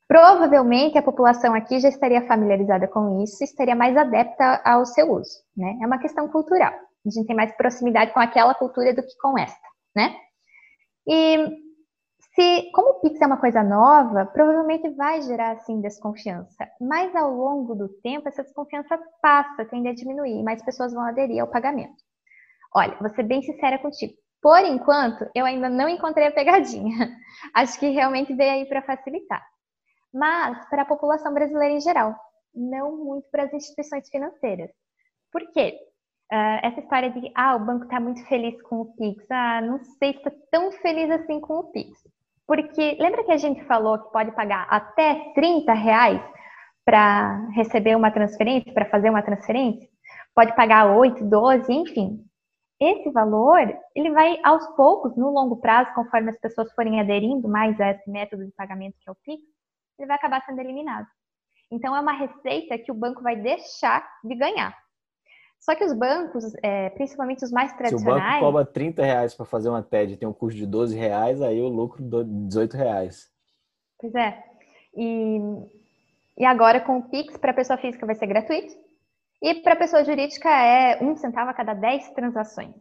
Provavelmente 0.08 0.98
a 0.98 1.04
população 1.04 1.54
aqui 1.54 1.80
já 1.80 1.90
estaria 1.90 2.26
familiarizada 2.28 2.88
com 2.88 3.24
isso 3.24 3.44
estaria 3.44 3.76
mais 3.76 3.98
adepta 3.98 4.62
ao 4.66 4.86
seu 4.86 5.12
uso, 5.12 5.44
né? 5.58 5.78
É 5.82 5.88
uma 5.88 6.00
questão 6.00 6.28
cultural. 6.30 6.74
A 7.06 7.10
gente 7.10 7.28
tem 7.28 7.36
mais 7.36 7.52
proximidade 7.58 8.14
com 8.14 8.20
aquela 8.20 8.54
cultura 8.54 8.94
do 8.94 9.02
que 9.04 9.18
com 9.22 9.38
esta, 9.38 9.68
né? 9.96 10.16
E 11.08 11.64
Se, 12.36 12.72
como 12.74 12.90
o 12.92 13.02
Pix 13.02 13.22
é 13.22 13.28
uma 13.28 13.38
coisa 13.40 13.64
nova, 13.64 14.26
provavelmente 14.26 14.90
vai 14.96 15.22
gerar 15.22 15.52
assim 15.52 15.82
desconfiança, 15.82 16.68
mas 16.82 17.16
ao 17.16 17.32
longo 17.34 17.76
do 17.76 17.90
tempo 18.02 18.28
essa 18.28 18.44
desconfiança 18.44 19.00
passa, 19.22 19.66
tende 19.66 19.88
a 19.90 19.94
diminuir, 19.94 20.40
e 20.40 20.44
mais 20.44 20.64
pessoas 20.64 20.94
vão 20.94 21.04
aderir 21.04 21.42
ao 21.42 21.48
pagamento. 21.48 21.96
Olha, 22.76 22.98
vou 23.00 23.10
ser 23.10 23.24
bem 23.24 23.42
sincera 23.44 23.80
contigo. 23.80 24.14
Por 24.42 24.60
enquanto, 24.66 25.30
eu 25.36 25.46
ainda 25.46 25.70
não 25.70 25.88
encontrei 25.90 26.28
a 26.28 26.32
pegadinha. 26.32 27.16
Acho 27.56 27.80
que 27.80 27.90
realmente 27.90 28.34
veio 28.36 28.52
aí 28.54 28.66
para 28.68 28.82
facilitar. 28.82 29.44
Mas 30.14 30.70
para 30.70 30.84
a 30.84 30.86
população 30.86 31.34
brasileira 31.34 31.74
em 31.74 31.82
geral, 31.82 32.16
não 32.54 32.98
muito 32.98 33.28
para 33.32 33.44
as 33.44 33.54
instituições 33.54 34.08
financeiras. 34.10 34.70
Por 35.32 35.42
quê? 35.52 35.78
Uh, 36.32 36.60
essa 36.64 36.80
história 36.80 37.10
de 37.10 37.32
ah, 37.36 37.56
o 37.56 37.60
banco 37.60 37.86
está 37.86 38.00
muito 38.00 38.24
feliz 38.26 38.60
com 38.64 38.82
o 38.82 38.96
Pix, 38.96 39.26
ah, 39.30 39.62
não 39.62 39.80
sei 40.00 40.14
se 40.14 40.20
está 40.20 40.32
tão 40.52 40.72
feliz 40.72 41.10
assim 41.12 41.40
com 41.40 41.60
o 41.60 41.72
Pix. 41.72 42.00
Porque 42.48 42.98
lembra 43.00 43.24
que 43.24 43.32
a 43.32 43.38
gente 43.38 43.64
falou 43.66 43.98
que 43.98 44.12
pode 44.12 44.32
pagar 44.32 44.68
até 44.70 45.32
30 45.34 45.74
reais 45.74 46.22
para 46.86 47.48
receber 47.52 47.96
uma 47.96 48.12
transferência, 48.12 48.74
para 48.74 48.90
fazer 48.90 49.10
uma 49.10 49.22
transferência? 49.22 49.88
Pode 50.36 50.56
pagar 50.56 50.98
8, 50.98 51.24
12, 51.24 51.72
enfim. 51.72 52.26
Esse 52.80 53.10
valor, 53.12 53.60
ele 53.96 54.12
vai 54.12 54.38
aos 54.44 54.68
poucos, 54.76 55.16
no 55.16 55.30
longo 55.30 55.58
prazo, 55.58 55.94
conforme 55.94 56.32
as 56.32 56.40
pessoas 56.40 56.72
forem 56.74 57.00
aderindo 57.00 57.48
mais 57.48 57.80
a 57.80 57.92
esse 57.92 58.10
método 58.10 58.46
de 58.46 58.52
pagamento 58.52 58.98
que 59.00 59.10
é 59.10 59.12
o 59.12 59.18
Pix, 59.24 59.44
ele 60.04 60.08
vai 60.08 60.18
acabar 60.18 60.42
sendo 60.42 60.60
eliminado. 60.60 61.08
Então, 61.72 61.96
é 61.96 62.00
uma 62.00 62.14
receita 62.14 62.78
que 62.78 62.92
o 62.92 62.96
banco 62.96 63.24
vai 63.24 63.36
deixar 63.36 64.08
de 64.24 64.36
ganhar. 64.36 64.78
Só 65.60 65.74
que 65.76 65.84
os 65.84 65.94
bancos, 65.94 66.44
é, 66.62 66.90
principalmente 66.90 67.44
os 67.44 67.52
mais 67.52 67.72
tradicionais... 67.74 68.22
Se 68.22 68.28
o 68.28 68.32
banco 68.32 68.46
cobra 68.46 68.66
30 68.66 69.04
reais 69.04 69.34
para 69.34 69.46
fazer 69.46 69.70
uma 69.70 69.82
TED 69.82 70.14
e 70.14 70.18
tem 70.18 70.28
um 70.28 70.34
custo 70.34 70.60
de 70.60 70.68
12 70.68 70.98
reais, 70.98 71.42
aí 71.42 71.62
o 71.62 71.70
lucro 71.70 72.04
de 72.04 72.24
18 72.48 72.76
reais. 72.76 73.32
Pois 73.98 74.14
é. 74.14 74.44
E, 74.96 75.40
e 76.38 76.46
agora 76.46 76.82
com 76.82 76.98
o 76.98 77.10
Pix, 77.10 77.38
para 77.38 77.52
a 77.52 77.56
pessoa 77.56 77.78
física 77.78 78.06
vai 78.06 78.16
ser 78.16 78.28
gratuito. 78.28 78.76
E 79.42 79.56
para 79.56 79.74
a 79.74 79.78
pessoa 79.78 80.04
jurídica 80.04 80.50
é 80.50 81.02
um 81.02 81.16
centavo 81.16 81.50
a 81.50 81.54
cada 81.54 81.74
10 81.74 82.12
transações. 82.12 82.76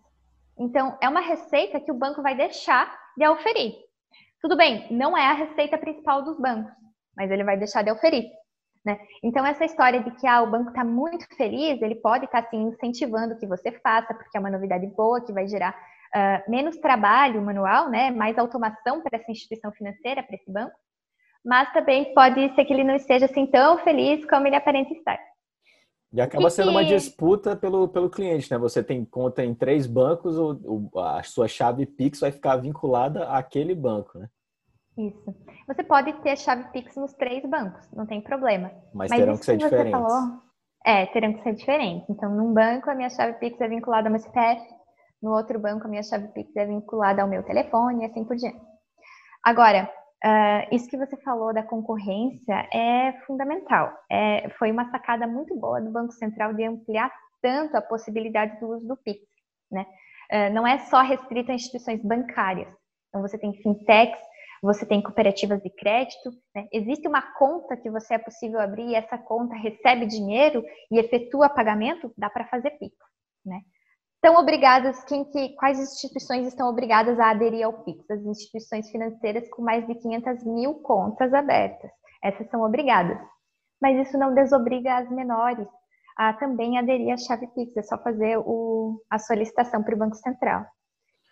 Então, 0.59 0.99
é 1.01 1.09
uma 1.09 1.21
receita 1.21 1.81
que 1.81 1.91
o 1.91 1.99
banco 1.99 2.21
vai 2.21 2.37
deixar 2.37 2.93
de 3.17 3.27
oferir. 3.27 3.75
Tudo 4.41 4.57
bem, 4.57 4.89
não 4.91 5.17
é 5.17 5.27
a 5.27 5.35
receita 5.35 5.79
principal 5.79 6.23
dos 6.25 6.39
bancos, 6.39 6.73
mas 7.17 7.31
ele 7.31 7.45
vai 7.45 7.57
deixar 7.57 7.83
de 7.83 7.91
oferir. 7.91 8.31
Né? 8.85 8.99
Então, 9.23 9.47
essa 9.47 9.65
história 9.65 10.03
de 10.03 10.11
que 10.13 10.27
ah, 10.27 10.43
o 10.43 10.51
banco 10.51 10.71
está 10.71 10.85
muito 10.85 11.25
feliz, 11.37 11.81
ele 11.81 11.95
pode 11.95 12.25
estar 12.25 12.43
tá, 12.43 12.49
assim, 12.49 12.63
incentivando 12.63 13.39
que 13.39 13.47
você 13.47 13.71
faça, 13.71 14.13
porque 14.13 14.37
é 14.37 14.41
uma 14.41 14.51
novidade 14.51 14.87
boa 14.87 15.25
que 15.25 15.33
vai 15.33 15.47
gerar 15.47 15.73
uh, 16.15 16.51
menos 16.51 16.77
trabalho 16.79 17.41
manual, 17.41 17.89
né? 17.89 18.11
mais 18.11 18.37
automação 18.37 19.01
para 19.01 19.19
essa 19.19 19.31
instituição 19.31 19.71
financeira, 19.73 20.23
para 20.23 20.35
esse 20.35 20.51
banco, 20.51 20.75
mas 21.45 21.73
também 21.73 22.13
pode 22.13 22.55
ser 22.55 22.65
que 22.65 22.73
ele 22.73 22.85
não 22.85 22.97
esteja 22.97 23.27
assim 23.27 23.47
tão 23.47 23.79
feliz 23.79 24.25
como 24.27 24.47
ele 24.47 24.57
aparenta 24.57 24.93
estar. 24.93 25.19
E 26.13 26.21
acaba 26.21 26.51
sendo 26.51 26.71
uma 26.71 26.85
disputa 26.85 27.57
pelo, 27.57 27.89
pelo 27.89 28.11
cliente, 28.11 28.51
né? 28.51 28.59
Você 28.59 28.85
tem 28.85 29.03
conta 29.03 29.43
em 29.43 29.55
três 29.55 29.87
bancos, 29.87 30.37
o, 30.37 30.91
a 30.95 31.23
sua 31.23 31.49
chave 31.49 31.87
Pix 31.87 32.21
vai 32.21 32.31
ficar 32.31 32.57
vinculada 32.57 33.31
àquele 33.31 33.75
banco, 33.75 34.19
né? 34.19 34.29
Isso. 34.97 35.35
Você 35.67 35.83
pode 35.83 36.13
ter 36.21 36.37
chave 36.37 36.65
Pix 36.73 36.97
nos 36.97 37.15
três 37.15 37.45
bancos, 37.49 37.89
não 37.93 38.07
tem 38.07 38.21
problema. 38.21 38.71
Mas, 38.93 39.11
Mas 39.11 39.21
terão 39.21 39.37
que 39.39 39.45
ser 39.45 39.59
que 39.59 39.65
diferentes. 39.65 39.93
Falou, 39.93 40.43
é, 40.85 41.07
terão 41.07 41.33
que 41.33 41.43
ser 41.43 41.55
diferentes. 41.55 42.11
Então, 42.11 42.31
num 42.35 42.53
banco, 42.53 42.91
a 42.91 42.95
minha 42.95 43.09
chave 43.09 43.39
Pix 43.39 43.61
é 43.61 43.69
vinculada 43.69 44.09
ao 44.09 44.13
meu 44.13 44.21
CPF, 44.21 44.63
no 45.23 45.31
outro 45.31 45.59
banco, 45.59 45.87
a 45.87 45.89
minha 45.89 46.03
chave 46.03 46.29
Pix 46.29 46.55
é 46.57 46.67
vinculada 46.67 47.23
ao 47.23 47.29
meu 47.29 47.45
telefone 47.45 48.03
e 48.03 48.07
assim 48.07 48.25
por 48.25 48.37
diante. 48.37 48.61
Agora, 49.45 49.89
uh, 50.25 50.75
isso 50.75 50.89
que 50.89 50.97
você 50.97 51.17
falou 51.19 51.55
da 51.55 51.63
concorrência 51.63 52.69
é 52.73 53.13
fundamental. 53.25 53.93
É, 54.11 54.49
foi 54.59 54.73
uma 54.73 54.91
sacada 54.91 55.27
muito 55.27 55.57
boa 55.57 55.81
do 55.81 55.93
Banco 55.93 56.13
Central 56.13 56.53
de 56.55 56.65
ampliar 56.65 57.11
tanto 57.41 57.77
a 57.77 57.83
possibilidade 57.83 58.59
do 58.59 58.69
uso 58.69 58.87
do 58.87 58.97
Pix. 58.97 59.21
Né? 59.71 59.87
Uh, 60.33 60.53
não 60.53 60.67
é 60.67 60.79
só 60.79 61.01
restrito 61.03 61.53
a 61.53 61.55
instituições 61.55 62.03
bancárias. 62.03 62.73
Então, 63.09 63.23
você 63.23 63.39
tem 63.39 63.55
fintechs 63.63 64.19
você 64.63 64.87
tem 64.87 65.03
cooperativas 65.03 65.61
de 65.61 65.71
crédito, 65.71 66.31
né? 66.55 66.69
existe 66.73 67.09
uma 67.09 67.21
conta 67.37 67.77
que 67.77 67.91
você 67.91 68.15
é 68.15 68.19
possível 68.19 68.61
abrir 68.61 68.91
e 68.91 68.95
essa 68.95 69.19
conta 69.19 69.57
recebe 69.57 70.07
dinheiro 70.07 70.63
e 70.91 71.01
efetua 71.01 71.49
pagamento, 71.49 72.13
dá 72.17 72.31
para 72.31 72.47
fazer 72.47 72.71
PIX, 72.73 72.95
né? 73.45 73.61
Estão 74.25 74.41
obrigadas, 74.41 75.03
quem 75.03 75.25
que, 75.25 75.49
quais 75.57 75.81
instituições 75.81 76.47
estão 76.47 76.69
obrigadas 76.69 77.19
a 77.19 77.31
aderir 77.31 77.67
ao 77.67 77.83
PIX? 77.83 78.09
As 78.09 78.25
instituições 78.25 78.89
financeiras 78.89 79.49
com 79.51 79.63
mais 79.63 79.85
de 79.85 79.97
500 79.97 80.45
mil 80.45 80.75
contas 80.75 81.35
abertas. 81.35 81.91
Essas 82.23 82.49
são 82.49 82.63
obrigadas. 82.63 83.19
Mas 83.81 84.07
isso 84.07 84.17
não 84.17 84.33
desobriga 84.33 84.99
as 84.99 85.11
menores 85.11 85.67
a 86.17 86.33
também 86.35 86.79
aderir 86.79 87.13
à 87.13 87.17
chave 87.17 87.49
PIX. 87.49 87.77
É 87.77 87.83
só 87.83 87.99
fazer 87.99 88.39
o, 88.39 89.03
a 89.11 89.19
solicitação 89.19 89.83
para 89.83 89.97
o 89.97 89.99
Banco 89.99 90.15
Central. 90.15 90.67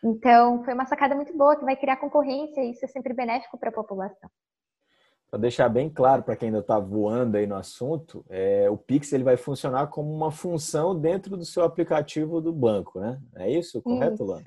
Então, 0.02 0.64
foi 0.64 0.72
uma 0.72 0.86
sacada 0.86 1.14
muito 1.14 1.36
boa 1.36 1.56
que 1.56 1.64
vai 1.64 1.76
criar 1.76 1.96
concorrência 1.96 2.62
e 2.62 2.70
isso 2.70 2.84
é 2.84 2.88
sempre 2.88 3.12
benéfico 3.12 3.58
para 3.58 3.68
a 3.68 3.72
população. 3.72 4.30
Para 5.30 5.38
deixar 5.38 5.68
bem 5.68 5.88
claro 5.88 6.22
para 6.22 6.34
quem 6.34 6.48
ainda 6.48 6.58
está 6.60 6.78
voando 6.78 7.36
aí 7.36 7.46
no 7.46 7.54
assunto, 7.54 8.24
é, 8.28 8.68
o 8.68 8.76
Pix 8.76 9.12
ele 9.12 9.22
vai 9.22 9.36
funcionar 9.36 9.86
como 9.88 10.12
uma 10.12 10.32
função 10.32 10.98
dentro 10.98 11.36
do 11.36 11.44
seu 11.44 11.62
aplicativo 11.62 12.40
do 12.40 12.52
banco, 12.52 12.98
né? 12.98 13.20
É 13.36 13.48
isso? 13.48 13.80
Correto, 13.82 14.14
isso. 14.14 14.24
Lana? 14.24 14.46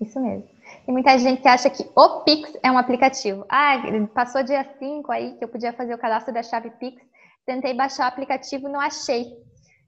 Isso 0.00 0.20
mesmo. 0.20 0.48
Tem 0.84 0.92
muita 0.92 1.16
gente 1.18 1.40
que 1.42 1.48
acha 1.48 1.70
que 1.70 1.88
o 1.94 2.20
Pix 2.24 2.58
é 2.62 2.70
um 2.70 2.78
aplicativo. 2.78 3.44
Ah, 3.48 3.80
passou 4.12 4.42
dia 4.42 4.64
5 4.78 5.12
aí 5.12 5.36
que 5.36 5.44
eu 5.44 5.48
podia 5.48 5.72
fazer 5.72 5.94
o 5.94 5.98
cadastro 5.98 6.34
da 6.34 6.42
chave 6.42 6.70
Pix, 6.70 7.00
tentei 7.46 7.72
baixar 7.72 8.06
o 8.06 8.08
aplicativo, 8.08 8.68
não 8.68 8.80
achei. 8.80 9.26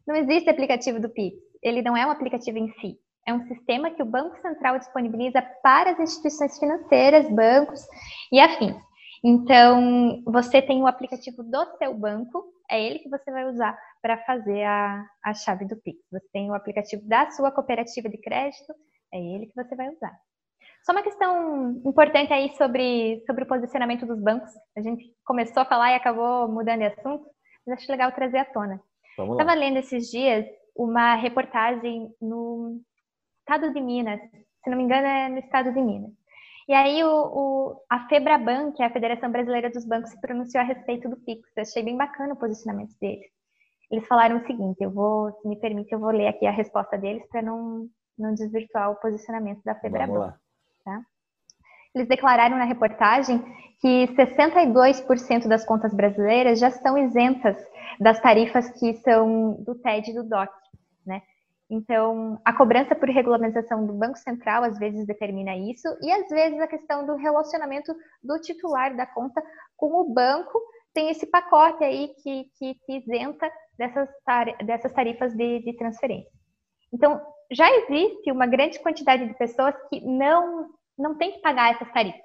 Não 0.06 0.14
existe 0.14 0.48
aplicativo 0.48 1.00
do 1.00 1.08
Pix. 1.08 1.36
Ele 1.62 1.82
não 1.82 1.96
é 1.96 2.06
um 2.06 2.10
aplicativo 2.10 2.58
em 2.58 2.68
si 2.74 2.96
é 3.28 3.32
um 3.32 3.46
sistema 3.46 3.90
que 3.90 4.02
o 4.02 4.06
Banco 4.06 4.40
Central 4.40 4.78
disponibiliza 4.78 5.42
para 5.62 5.90
as 5.90 6.00
instituições 6.00 6.58
financeiras, 6.58 7.28
bancos 7.28 7.86
e 8.32 8.40
afins. 8.40 8.74
Então, 9.22 10.22
você 10.24 10.62
tem 10.62 10.80
o 10.82 10.86
aplicativo 10.86 11.42
do 11.42 11.76
seu 11.76 11.92
banco, 11.92 12.42
é 12.70 12.82
ele 12.82 13.00
que 13.00 13.10
você 13.10 13.30
vai 13.30 13.44
usar 13.46 13.78
para 14.00 14.16
fazer 14.24 14.64
a, 14.64 15.04
a 15.22 15.34
chave 15.34 15.66
do 15.66 15.76
Pix. 15.76 15.98
Você 16.10 16.26
tem 16.32 16.50
o 16.50 16.54
aplicativo 16.54 17.06
da 17.06 17.30
sua 17.30 17.52
cooperativa 17.52 18.08
de 18.08 18.16
crédito, 18.16 18.72
é 19.12 19.18
ele 19.18 19.46
que 19.46 19.54
você 19.54 19.76
vai 19.76 19.90
usar. 19.90 20.18
Só 20.82 20.92
uma 20.92 21.02
questão 21.02 21.82
importante 21.84 22.32
aí 22.32 22.56
sobre, 22.56 23.22
sobre 23.26 23.44
o 23.44 23.48
posicionamento 23.48 24.06
dos 24.06 24.22
bancos. 24.22 24.50
A 24.74 24.80
gente 24.80 25.04
começou 25.26 25.62
a 25.62 25.66
falar 25.66 25.92
e 25.92 25.96
acabou 25.96 26.48
mudando 26.48 26.78
de 26.78 26.86
assunto, 26.86 27.26
mas 27.66 27.78
acho 27.78 27.92
legal 27.92 28.10
trazer 28.12 28.38
à 28.38 28.44
tona. 28.46 28.80
Estava 29.18 29.52
lendo 29.52 29.78
esses 29.78 30.10
dias 30.10 30.46
uma 30.74 31.16
reportagem 31.16 32.08
no 32.22 32.80
estado 33.48 33.72
de 33.72 33.80
Minas, 33.80 34.20
se 34.62 34.68
não 34.68 34.76
me 34.76 34.84
engano 34.84 35.06
é 35.06 35.28
no 35.30 35.38
estado 35.38 35.72
de 35.72 35.80
Minas. 35.80 36.12
E 36.68 36.74
aí 36.74 37.02
o, 37.02 37.08
o, 37.08 37.82
a 37.88 38.06
FEBRABAN, 38.06 38.72
que 38.72 38.82
é 38.82 38.86
a 38.86 38.92
Federação 38.92 39.32
Brasileira 39.32 39.70
dos 39.70 39.86
Bancos, 39.86 40.10
se 40.10 40.20
pronunciou 40.20 40.62
a 40.62 40.66
respeito 40.66 41.08
do 41.08 41.16
Pix. 41.16 41.40
Eu 41.56 41.62
achei 41.62 41.82
bem 41.82 41.96
bacana 41.96 42.34
o 42.34 42.38
posicionamento 42.38 42.94
deles. 43.00 43.26
Eles 43.90 44.06
falaram 44.06 44.36
o 44.36 44.46
seguinte, 44.46 44.76
eu 44.82 44.90
vou, 44.90 45.32
se 45.40 45.48
me 45.48 45.58
permite, 45.58 45.90
eu 45.92 45.98
vou 45.98 46.10
ler 46.10 46.28
aqui 46.28 46.46
a 46.46 46.50
resposta 46.50 46.98
deles 46.98 47.26
para 47.30 47.40
não, 47.40 47.88
não 48.18 48.34
desvirtuar 48.34 48.90
o 48.90 48.96
posicionamento 48.96 49.62
da 49.64 49.74
FEBRABAN. 49.76 50.34
Tá? 50.84 51.00
Eles 51.94 52.06
declararam 52.06 52.58
na 52.58 52.64
reportagem 52.64 53.42
que 53.80 54.08
62% 54.08 55.48
das 55.48 55.64
contas 55.64 55.94
brasileiras 55.94 56.58
já 56.58 56.70
são 56.70 56.98
isentas 56.98 57.56
das 57.98 58.20
tarifas 58.20 58.68
que 58.78 58.92
são 58.98 59.54
do 59.64 59.74
TED 59.74 60.10
e 60.10 60.14
do 60.14 60.28
DOC. 60.28 60.50
Então, 61.70 62.40
a 62.44 62.52
cobrança 62.52 62.94
por 62.94 63.08
regulamentação 63.10 63.86
do 63.86 63.92
Banco 63.92 64.16
Central 64.18 64.64
às 64.64 64.78
vezes 64.78 65.06
determina 65.06 65.54
isso, 65.56 65.86
e 66.00 66.10
às 66.10 66.28
vezes 66.28 66.58
a 66.60 66.66
questão 66.66 67.06
do 67.06 67.14
relacionamento 67.16 67.94
do 68.22 68.40
titular 68.40 68.96
da 68.96 69.06
conta 69.06 69.42
com 69.76 70.00
o 70.00 70.12
banco 70.12 70.58
tem 70.94 71.10
esse 71.10 71.26
pacote 71.26 71.84
aí 71.84 72.08
que, 72.22 72.44
que, 72.58 72.74
que 72.74 72.96
isenta 72.96 73.50
dessas, 73.76 74.08
dessas 74.64 74.92
tarifas 74.92 75.34
de, 75.34 75.60
de 75.60 75.76
transferência. 75.76 76.32
Então, 76.92 77.20
já 77.52 77.70
existe 77.70 78.32
uma 78.32 78.46
grande 78.46 78.78
quantidade 78.80 79.26
de 79.26 79.34
pessoas 79.34 79.74
que 79.90 80.00
não, 80.00 80.70
não 80.98 81.16
tem 81.16 81.32
que 81.32 81.40
pagar 81.40 81.74
essas 81.74 81.92
tarifas. 81.92 82.20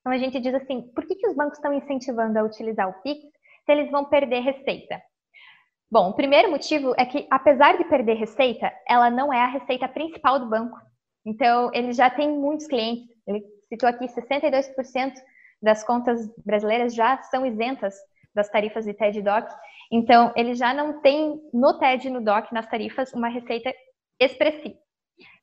Então, 0.00 0.12
a 0.12 0.18
gente 0.18 0.40
diz 0.40 0.54
assim, 0.54 0.82
por 0.94 1.06
que, 1.06 1.14
que 1.14 1.28
os 1.28 1.36
bancos 1.36 1.58
estão 1.58 1.72
incentivando 1.72 2.38
a 2.38 2.42
utilizar 2.42 2.88
o 2.88 3.02
PIX 3.02 3.20
se 3.64 3.72
eles 3.72 3.90
vão 3.90 4.04
perder 4.04 4.40
receita? 4.40 5.00
Bom, 5.90 6.10
o 6.10 6.14
primeiro 6.14 6.50
motivo 6.50 6.94
é 6.96 7.04
que, 7.04 7.26
apesar 7.28 7.76
de 7.76 7.84
perder 7.84 8.14
receita, 8.14 8.72
ela 8.88 9.10
não 9.10 9.32
é 9.32 9.42
a 9.42 9.48
receita 9.48 9.88
principal 9.88 10.38
do 10.38 10.48
banco. 10.48 10.78
Então, 11.26 11.70
ele 11.74 11.92
já 11.92 12.08
tem 12.08 12.30
muitos 12.30 12.68
clientes. 12.68 13.08
Ele 13.26 13.44
citou 13.68 13.88
aqui 13.88 14.06
62% 14.06 15.14
das 15.60 15.82
contas 15.82 16.30
brasileiras 16.44 16.94
já 16.94 17.20
são 17.24 17.44
isentas 17.44 17.94
das 18.32 18.48
tarifas 18.48 18.84
de 18.84 18.94
TED 18.94 19.18
e 19.18 19.22
DOC. 19.22 19.48
Então, 19.90 20.32
ele 20.36 20.54
já 20.54 20.72
não 20.72 21.00
tem 21.00 21.40
no 21.52 21.76
TED 21.78 22.06
e 22.06 22.10
no 22.10 22.20
DOC, 22.20 22.52
nas 22.52 22.68
tarifas, 22.68 23.12
uma 23.12 23.28
receita 23.28 23.74
expressiva. 24.20 24.78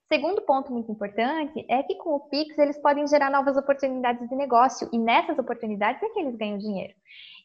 Segundo 0.08 0.42
ponto 0.44 0.72
muito 0.72 0.89
importante 0.89 1.66
é 1.70 1.84
que 1.84 1.96
com 1.96 2.12
o 2.12 2.30
Pix 2.30 2.58
eles 2.58 2.82
podem 2.82 3.06
gerar 3.06 3.30
novas 3.30 3.58
oportunidades 3.58 4.30
de 4.30 4.36
negócio 4.38 4.89
e 4.94 4.98
nessas 4.98 5.38
oportunidades 5.38 6.01
é 6.01 6.08
que 6.08 6.20
eles 6.22 6.38
ganham 6.38 6.58
dinheiro. 6.58 6.94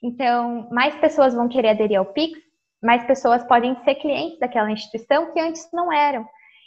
Então, 0.01 0.69
mais 0.71 0.95
pessoas 0.95 1.35
vão 1.35 1.49
querer 1.49 1.71
aderir 1.71 1.99
ao 1.99 2.07
Pix, 2.07 2.39
mais 2.83 3.05
pessoas 3.05 3.45
podem 3.45 3.77
ser 3.85 3.95
clientes 3.97 4.39
daquela 4.39 4.71
instituição 4.71 5.33
que 5.33 5.41
antes 5.41 5.69
não 5.73 5.93
eram. 5.93 6.27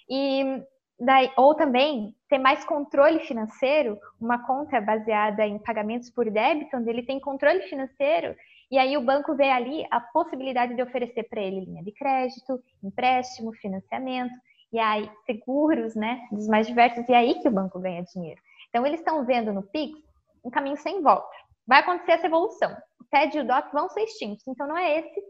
E 0.10 0.64
daí, 1.00 1.32
ou 1.36 1.54
também 1.56 2.16
ter 2.30 2.38
mais 2.38 2.64
controle 2.64 3.20
financeiro, 3.22 3.98
uma 4.20 4.46
conta 4.46 4.80
baseada 4.80 5.46
em 5.46 5.60
pagamentos 5.60 6.10
por 6.10 6.30
débito, 6.30 6.78
onde 6.78 6.90
ele 6.90 7.04
tem 7.04 7.20
controle 7.20 7.62
financeiro 7.64 8.36
e 8.72 8.78
aí 8.78 8.98
o 8.98 9.02
banco 9.02 9.36
vê 9.36 9.50
ali 9.50 9.86
a 9.92 10.00
possibilidade 10.00 10.76
de 10.76 10.82
oferecer 10.82 11.24
para 11.24 11.42
ele 11.42 11.66
linha 11.66 11.84
de 11.84 11.92
crédito, 11.92 12.62
empréstimo, 12.84 13.54
financiamento 13.54 14.34
e 14.74 14.80
aí 14.80 15.10
seguros, 15.26 15.96
né, 15.96 16.28
dos 16.32 16.48
mais 16.48 16.68
diversos, 16.68 17.08
e 17.08 17.14
é 17.14 17.18
aí 17.18 17.36
que 17.36 17.48
o 17.48 17.52
banco 17.52 17.80
ganha 17.80 18.04
dinheiro. 18.04 18.42
Então, 18.70 18.86
eles 18.86 19.00
estão 19.00 19.24
vendo 19.24 19.54
no 19.54 19.64
Pix 19.64 19.98
um 20.44 20.50
caminho 20.50 20.76
sem 20.78 21.02
volta. 21.02 21.30
Vai 21.66 21.80
acontecer 21.80 22.14
essa 22.14 22.28
evolução. 22.28 22.76
O 23.00 23.04
TED 23.06 23.38
e 23.38 23.42
o 23.42 23.48
DOC 23.48 23.72
vão 23.72 23.88
ser 23.90 24.02
extintos. 24.02 24.46
Então, 24.48 24.68
não 24.68 24.78
é 24.78 25.00
esse 25.00 25.22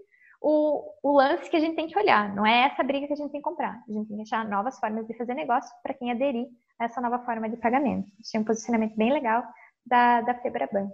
o, 0.48 0.94
o, 1.02 1.18
lance 1.18 1.50
que 1.50 1.58
a 1.58 1.60
gente 1.60 1.76
tem 1.76 1.88
que 1.88 1.98
olhar. 1.98 2.36
Não 2.36 2.46
é 2.46 2.68
essa 2.68 2.84
briga 2.84 3.08
que 3.08 3.14
a 3.14 3.16
gente 3.16 3.32
tem 3.32 3.42
que 3.42 3.50
comprar. 3.50 3.82
A 3.90 3.92
gente 3.92 4.08
tem 4.08 4.18
que 4.18 4.22
achar 4.22 4.48
novas 4.48 4.80
formas 4.80 5.08
de 5.08 5.18
fazer 5.18 5.34
negócio 5.34 5.72
para 5.82 5.96
quem 5.96 6.12
aderir 6.12 6.46
a 6.80 6.86
essa 6.86 7.02
nova 7.02 7.18
forma 7.26 7.50
de 7.50 7.58
pagamento. 7.58 8.08
Achei 8.22 8.40
um 8.40 8.44
posicionamento 8.44 8.96
bem 8.96 9.12
legal 9.12 9.44
da, 9.84 10.22
da 10.22 10.36
Febraban. 10.36 10.92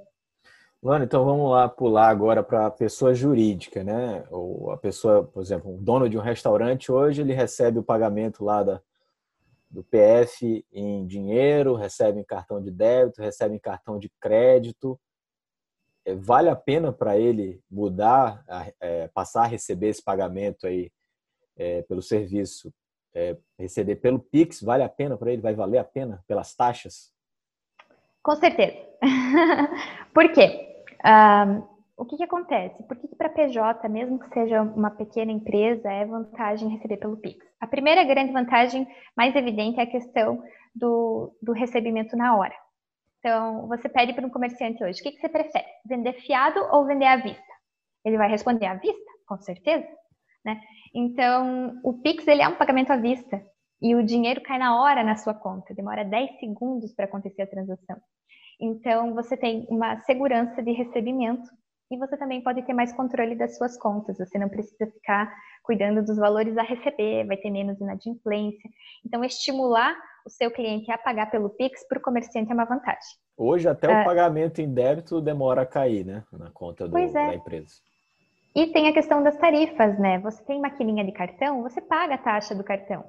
Mano, 0.82 1.04
então 1.04 1.26
vamos 1.26 1.52
lá 1.52 1.68
pular 1.68 2.08
agora 2.08 2.42
para 2.42 2.68
a 2.68 2.72
pessoa 2.72 3.14
jurídica, 3.14 3.84
né? 3.84 4.24
Ou 4.32 4.72
a 4.72 4.78
pessoa, 4.78 5.26
por 5.26 5.44
exemplo, 5.44 5.76
o 5.76 5.82
dono 5.82 6.08
de 6.08 6.18
um 6.18 6.22
restaurante 6.22 6.90
hoje 6.90 7.20
ele 7.20 7.34
recebe 7.34 7.78
o 7.78 7.84
pagamento 7.84 8.46
lá 8.46 8.64
da, 8.64 8.82
do 9.70 9.84
PF 9.84 10.66
em 10.72 11.06
dinheiro, 11.06 11.76
recebe 11.76 12.22
em 12.22 12.24
cartão 12.24 12.62
de 12.62 12.72
débito, 12.72 13.22
recebe 13.22 13.54
em 13.54 13.60
cartão 13.60 14.00
de 14.00 14.10
crédito. 14.18 14.98
É, 16.12 16.16
vale 16.16 16.50
a 16.50 16.56
pena 16.56 16.92
para 16.92 17.18
ele 17.18 17.62
mudar, 17.70 18.44
é, 18.80 19.08
passar 19.10 19.44
a 19.44 19.48
receber 19.48 19.88
esse 19.88 20.04
pagamento 20.04 20.68
aí 20.68 20.92
é, 21.58 21.82
pelo 21.84 22.02
serviço, 22.02 22.74
é, 23.14 23.38
receber 23.58 23.96
pelo 23.98 24.20
Pix? 24.20 24.62
Vale 24.62 24.84
a 24.84 24.90
pena 24.90 25.18
para 25.18 25.32
ele? 25.32 25.42
Vai 25.42 25.54
valer 25.54 25.78
a 25.78 25.84
pena 25.84 26.24
pelas 26.28 26.54
taxas? 26.56 27.12
Com 28.22 28.36
certeza. 28.36 28.78
Por 30.14 30.32
quê? 30.32 30.86
Um, 31.04 31.72
o 31.98 32.06
que, 32.06 32.18
que 32.18 32.24
acontece? 32.24 32.82
Por 32.84 32.98
que, 32.98 33.08
que 33.08 33.16
para 33.16 33.30
PJ, 33.30 33.88
mesmo 33.90 34.20
que 34.20 34.34
seja 34.34 34.62
uma 34.62 34.92
pequena 34.92 35.32
empresa, 35.32 35.92
é 35.92 36.06
vantagem 36.06 36.70
receber 36.70 36.98
pelo 36.98 37.18
Pix? 37.18 37.46
A 37.60 37.68
primeira 37.68 38.04
grande 38.04 38.32
vantagem 38.32 38.88
mais 39.16 39.36
evidente 39.36 39.80
é 39.80 39.84
a 39.84 39.90
questão 39.90 40.42
do, 40.74 41.36
do 41.42 41.52
recebimento 41.52 42.16
na 42.16 42.36
hora. 42.36 42.56
Então, 43.22 43.68
você 43.68 43.88
pede 43.88 44.14
para 44.14 44.26
um 44.26 44.32
comerciante 44.32 44.84
hoje, 44.84 45.00
o 45.00 45.04
que, 45.04 45.12
que 45.12 45.20
você 45.20 45.30
prefere? 45.30 45.66
Vender 45.86 46.14
fiado 46.14 46.60
ou 46.72 46.88
vender 46.88 47.06
à 47.06 47.18
vista? 47.18 47.54
Ele 48.04 48.18
vai 48.18 48.28
responder 48.28 48.66
à 48.66 48.74
vista, 48.74 49.12
com 49.28 49.38
certeza. 49.38 49.88
Né? 50.44 50.60
Então, 50.94 51.80
o 51.84 52.02
Pix 52.02 52.28
ele 52.28 52.42
é 52.42 52.48
um 52.48 52.56
pagamento 52.56 52.92
à 52.92 52.98
vista 52.98 53.40
e 53.80 53.94
o 53.94 54.04
dinheiro 54.04 54.42
cai 54.42 54.58
na 54.58 54.82
hora 54.82 55.04
na 55.04 55.16
sua 55.16 55.36
conta, 55.36 55.74
demora 55.76 56.04
10 56.04 56.40
segundos 56.40 56.96
para 56.96 57.06
acontecer 57.06 57.44
a 57.44 57.48
transação. 57.48 57.98
Então, 58.60 59.14
você 59.14 59.38
tem 59.38 59.68
uma 59.70 60.00
segurança 60.02 60.64
de 60.64 60.72
recebimento 60.72 61.48
e 61.92 61.98
você 61.98 62.18
também 62.18 62.42
pode 62.42 62.64
ter 62.64 62.74
mais 62.74 62.92
controle 62.92 63.36
das 63.36 63.56
suas 63.56 63.78
contas. 63.78 64.18
Você 64.18 64.40
não 64.40 64.50
precisa 64.50 64.90
ficar 64.92 65.32
cuidando 65.62 66.04
dos 66.04 66.18
valores 66.18 66.58
a 66.58 66.64
receber, 66.64 67.28
vai 67.28 67.38
ter 67.38 67.52
menos 67.52 67.80
inadimplência. 67.80 68.68
Então, 69.06 69.24
estimular 69.24 69.96
o 70.26 70.30
seu 70.30 70.52
cliente 70.52 70.92
a 70.92 70.98
pagar 70.98 71.30
pelo 71.32 71.50
Pix 71.50 71.88
para 71.88 71.98
o 71.98 72.02
comerciante 72.02 72.52
é 72.52 72.54
uma 72.54 72.66
vantagem. 72.66 73.18
Hoje, 73.38 73.68
até 73.68 73.88
o 73.88 74.02
ah. 74.02 74.04
pagamento 74.04 74.62
em 74.62 74.74
débito 74.74 75.22
demora 75.22 75.62
a 75.62 75.66
cair, 75.66 76.06
né? 76.06 76.24
Na 76.32 76.50
conta 76.52 76.88
do, 76.88 76.98
é. 76.98 77.08
da 77.08 77.36
empresa. 77.36 77.76
E 78.56 78.68
tem 78.68 78.88
a 78.88 78.94
questão 78.94 79.24
das 79.24 79.38
tarifas, 79.38 79.98
né? 79.98 80.20
Você 80.20 80.44
tem 80.44 80.60
maquininha 80.60 81.06
de 81.06 81.12
cartão, 81.12 81.64
você 81.64 81.82
paga 81.82 82.16
a 82.16 82.18
taxa 82.18 82.54
do 82.54 82.64
cartão 82.64 83.04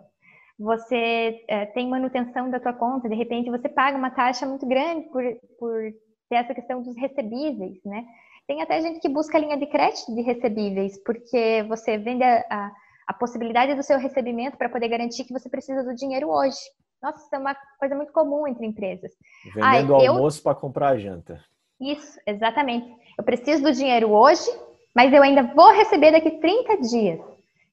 você 0.59 1.45
é, 1.49 1.67
tem 1.67 1.89
manutenção 1.89 2.49
da 2.51 2.61
tua 2.61 2.73
conta, 2.73 3.09
de 3.09 3.15
repente 3.15 3.51
você 3.51 3.69
paga 3.69 3.97
uma 3.97 4.11
taxa 4.11 4.47
muito 4.47 4.67
grande 4.67 5.09
por, 5.09 5.23
por 5.59 5.93
ter 6.29 6.37
essa 6.37 6.55
questão 6.55 6.83
dos 6.83 6.97
recebíveis, 6.97 7.79
né? 7.85 8.05
Tem 8.47 8.63
até 8.63 8.81
gente 8.81 9.01
que 9.01 9.09
busca 9.09 9.39
linha 9.39 9.57
de 9.57 9.67
crédito 9.67 10.15
de 10.15 10.23
recebíveis, 10.23 11.03
porque 11.05 11.65
você 11.69 11.97
vende 11.99 12.23
a, 12.23 12.45
a, 12.51 12.73
a 13.09 13.15
possibilidade 13.15 13.75
do 13.75 13.83
seu 13.83 13.99
recebimento 13.99 14.57
para 14.57 14.69
poder 14.69 14.89
garantir 14.89 15.25
que 15.25 15.33
você 15.33 15.49
precisa 15.49 15.83
do 15.83 15.95
dinheiro 15.95 16.29
hoje. 16.29 16.59
Nossa, 17.03 17.19
isso 17.19 17.35
é 17.35 17.39
uma 17.39 17.57
coisa 17.79 17.95
muito 17.95 18.13
comum 18.13 18.47
entre 18.47 18.65
empresas. 18.65 19.11
Vendendo 19.55 19.97
ah, 19.97 20.09
almoço 20.09 20.39
eu... 20.39 20.43
para 20.45 20.55
comprar 20.55 20.89
a 20.91 20.99
janta. 20.99 21.43
Isso, 21.81 22.19
exatamente. 22.27 22.95
Eu 23.19 23.25
preciso 23.25 23.63
do 23.63 23.73
dinheiro 23.73 24.11
hoje, 24.11 24.49
mas 24.95 25.13
eu 25.13 25.23
ainda 25.23 25.43
vou 25.43 25.73
receber 25.73 26.13
daqui 26.13 26.31
30 26.31 26.77
dias. 26.83 27.21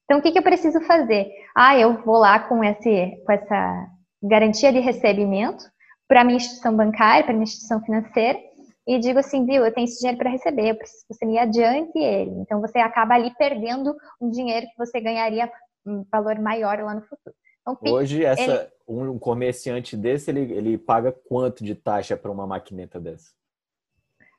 Então, 0.04 0.18
o 0.18 0.22
que, 0.22 0.32
que 0.32 0.38
eu 0.38 0.42
preciso 0.42 0.80
fazer? 0.80 1.30
Ah, 1.54 1.78
eu 1.78 2.02
vou 2.02 2.16
lá 2.16 2.40
com, 2.40 2.64
esse, 2.64 3.22
com 3.24 3.32
essa 3.32 3.86
garantia 4.20 4.72
de 4.72 4.80
recebimento 4.80 5.64
para 6.08 6.22
a 6.22 6.24
minha 6.24 6.36
instituição 6.36 6.76
bancária, 6.76 7.22
para 7.22 7.32
a 7.32 7.36
minha 7.36 7.44
instituição 7.44 7.80
financeira, 7.80 8.36
e 8.84 8.98
digo 8.98 9.20
assim, 9.20 9.46
viu, 9.46 9.64
eu 9.64 9.72
tenho 9.72 9.84
esse 9.84 10.00
dinheiro 10.00 10.18
para 10.18 10.30
receber, 10.30 10.70
eu 10.70 10.74
preciso 10.74 11.06
que 11.06 11.14
você 11.14 11.24
me 11.24 11.38
adiante 11.38 11.96
ele. 11.96 12.32
Então, 12.40 12.60
você 12.60 12.80
acaba 12.80 13.14
ali 13.14 13.32
perdendo 13.38 13.94
um 14.20 14.28
dinheiro 14.28 14.66
que 14.66 14.76
você 14.76 15.00
ganharia 15.00 15.48
um 15.86 16.04
valor 16.10 16.40
maior 16.40 16.80
lá 16.80 16.94
no 16.94 17.02
futuro. 17.02 17.36
Então, 17.62 17.92
Hoje, 17.92 18.24
essa, 18.24 18.70
ele... 18.88 19.08
um 19.08 19.18
comerciante 19.18 19.96
desse, 19.96 20.30
ele, 20.30 20.52
ele 20.52 20.78
paga 20.78 21.12
quanto 21.12 21.64
de 21.64 21.74
taxa 21.74 22.16
para 22.16 22.30
uma 22.30 22.46
maquineta 22.46 23.00
dessa? 23.00 23.30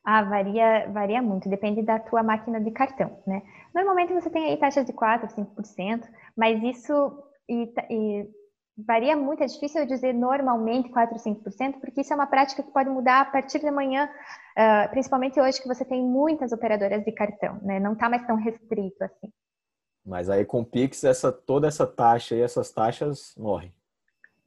Ah, 0.03 0.23
varia, 0.23 0.89
varia 0.91 1.21
muito, 1.21 1.47
depende 1.47 1.83
da 1.83 1.99
tua 1.99 2.23
máquina 2.23 2.59
de 2.59 2.71
cartão, 2.71 3.19
né? 3.25 3.43
Normalmente 3.73 4.13
você 4.13 4.31
tem 4.31 4.45
aí 4.45 4.57
taxas 4.57 4.85
de 4.85 4.93
4%, 4.93 5.27
5%, 5.35 6.09
mas 6.35 6.61
isso 6.63 7.23
e, 7.47 7.71
e 7.87 8.29
varia 8.75 9.15
muito, 9.15 9.43
é 9.43 9.45
difícil 9.45 9.81
eu 9.81 9.87
dizer 9.87 10.13
normalmente 10.13 10.89
4%, 10.89 11.17
5%, 11.17 11.79
porque 11.79 12.01
isso 12.01 12.13
é 12.13 12.15
uma 12.15 12.25
prática 12.25 12.63
que 12.63 12.71
pode 12.71 12.89
mudar 12.89 13.21
a 13.21 13.25
partir 13.25 13.59
de 13.59 13.67
amanhã, 13.67 14.09
uh, 14.57 14.89
principalmente 14.89 15.39
hoje 15.39 15.61
que 15.61 15.67
você 15.67 15.85
tem 15.85 16.03
muitas 16.03 16.51
operadoras 16.51 17.03
de 17.03 17.11
cartão, 17.11 17.59
né? 17.61 17.79
Não 17.79 17.93
está 17.93 18.09
mais 18.09 18.25
tão 18.25 18.35
restrito 18.35 19.03
assim. 19.03 19.31
Mas 20.05 20.29
aí 20.29 20.45
com 20.45 20.61
o 20.61 20.65
Pix, 20.65 21.03
essa, 21.03 21.31
toda 21.31 21.67
essa 21.67 21.85
taxa 21.85 22.35
e 22.35 22.41
essas 22.41 22.71
taxas 22.71 23.35
morrem. 23.37 23.73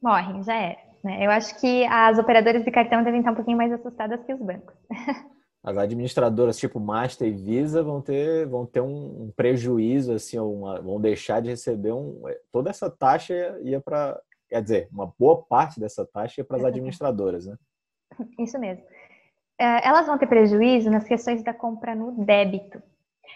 Morrem, 0.02 0.42
já 0.42 0.54
é. 0.54 0.84
Né? 1.02 1.24
Eu 1.24 1.30
acho 1.30 1.60
que 1.60 1.84
as 1.84 2.18
operadoras 2.18 2.64
de 2.64 2.70
cartão 2.70 3.02
devem 3.04 3.20
estar 3.20 3.32
um 3.32 3.36
pouquinho 3.36 3.58
mais 3.58 3.72
assustadas 3.72 4.24
que 4.24 4.32
os 4.32 4.40
bancos. 4.40 4.74
as 5.64 5.78
administradoras 5.78 6.58
tipo 6.58 6.78
Master 6.78 7.26
e 7.26 7.30
Visa 7.30 7.82
vão 7.82 8.00
ter, 8.00 8.46
vão 8.46 8.66
ter 8.66 8.82
um, 8.82 9.32
prejuízo, 9.34 10.12
assim, 10.12 10.38
uma, 10.38 10.80
vão 10.80 11.00
deixar 11.00 11.40
de 11.40 11.48
receber 11.48 11.92
um, 11.92 12.22
toda 12.52 12.68
essa 12.68 12.90
taxa 12.90 13.34
ia 13.62 13.80
para, 13.80 14.20
quer 14.48 14.62
dizer, 14.62 14.88
uma 14.92 15.12
boa 15.18 15.42
parte 15.42 15.80
dessa 15.80 16.04
taxa 16.04 16.40
ia 16.40 16.44
para 16.44 16.58
as 16.58 16.64
administradoras, 16.64 17.46
né? 17.46 17.56
Isso 18.38 18.58
mesmo. 18.58 18.84
É, 19.58 19.88
elas 19.88 20.06
vão 20.06 20.18
ter 20.18 20.26
prejuízo 20.26 20.90
nas 20.90 21.04
questões 21.04 21.42
da 21.42 21.54
compra 21.54 21.94
no 21.94 22.12
débito, 22.24 22.82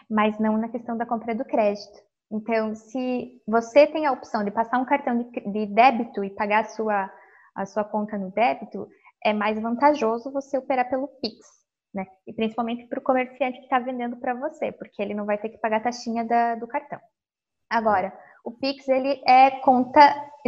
mas 0.08 0.38
não 0.38 0.58
na 0.58 0.68
questão 0.68 0.96
da 0.96 1.06
compra 1.06 1.34
do 1.34 1.44
crédito. 1.44 2.07
Então, 2.30 2.74
se 2.74 3.40
você 3.46 3.86
tem 3.86 4.06
a 4.06 4.12
opção 4.12 4.44
de 4.44 4.50
passar 4.50 4.78
um 4.78 4.84
cartão 4.84 5.30
de, 5.30 5.66
débito 5.66 6.22
e 6.22 6.30
pagar 6.30 6.60
a 6.60 6.68
sua, 6.68 7.10
a 7.54 7.66
sua 7.66 7.84
conta 7.84 8.18
no 8.18 8.30
débito, 8.30 8.86
é 9.24 9.32
mais 9.32 9.60
vantajoso 9.60 10.32
você 10.32 10.58
operar 10.58 10.88
pelo 10.90 11.08
Pix 11.08 11.58
né? 11.92 12.06
E 12.26 12.32
principalmente 12.32 12.86
para 12.86 12.98
o 12.98 13.02
comerciante 13.02 13.58
que 13.58 13.64
está 13.64 13.78
vendendo 13.78 14.16
para 14.16 14.34
você, 14.34 14.72
porque 14.72 15.02
ele 15.02 15.14
não 15.14 15.24
vai 15.24 15.38
ter 15.38 15.48
que 15.48 15.58
pagar 15.58 15.78
a 15.78 15.84
taxinha 15.84 16.24
da, 16.24 16.54
do 16.54 16.66
cartão. 16.66 17.00
Agora, 17.68 18.12
o 18.44 18.52
Pix, 18.52 18.88
ele 18.88 19.20
é 19.26 19.50
conta, 19.60 20.00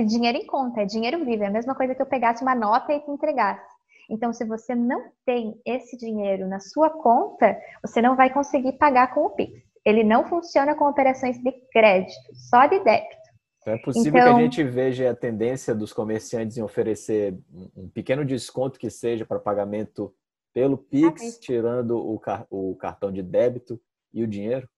dinheiro 0.06 0.38
em 0.38 0.46
conta, 0.46 0.82
é 0.82 0.86
dinheiro 0.86 1.24
vivo, 1.24 1.42
é 1.42 1.46
a 1.46 1.50
mesma 1.50 1.74
coisa 1.74 1.94
que 1.94 2.00
eu 2.00 2.06
pegasse 2.06 2.42
uma 2.42 2.54
nota 2.54 2.92
e 2.92 3.00
te 3.00 3.10
entregasse. 3.10 3.68
Então, 4.08 4.32
se 4.32 4.44
você 4.44 4.74
não 4.74 5.12
tem 5.24 5.60
esse 5.64 5.96
dinheiro 5.96 6.48
na 6.48 6.58
sua 6.58 6.90
conta, 6.90 7.56
você 7.82 8.02
não 8.02 8.16
vai 8.16 8.32
conseguir 8.32 8.72
pagar 8.72 9.14
com 9.14 9.26
o 9.26 9.30
Pix. 9.30 9.69
Ele 9.84 10.04
não 10.04 10.24
funciona 10.28 10.74
com 10.74 10.84
operações 10.86 11.38
de 11.38 11.52
crédito, 11.72 12.34
só 12.34 12.66
de 12.66 12.78
débito. 12.80 13.20
Então, 13.60 13.74
é 13.74 13.78
possível 13.78 14.08
então, 14.08 14.22
que 14.22 14.28
a 14.28 14.30
então 14.30 14.40
gente 14.40 14.64
veja 14.64 15.10
a 15.10 15.14
tendência 15.14 15.74
dos 15.74 15.92
comerciantes 15.92 16.56
em 16.56 16.62
oferecer 16.62 17.38
um 17.76 17.88
pequeno 17.88 18.24
desconto 18.24 18.78
que 18.78 18.88
seja 18.88 19.26
para 19.26 19.38
pagamento 19.38 20.14
pelo 20.52 20.78
Pix, 20.78 21.36
ah, 21.36 21.40
tirando 21.40 21.96
o, 21.96 22.18
car 22.18 22.46
o 22.50 22.74
cartão 22.76 23.12
de 23.12 23.22
débito 23.22 23.80
e 24.12 24.22
o 24.22 24.26
dinheiro? 24.26 24.68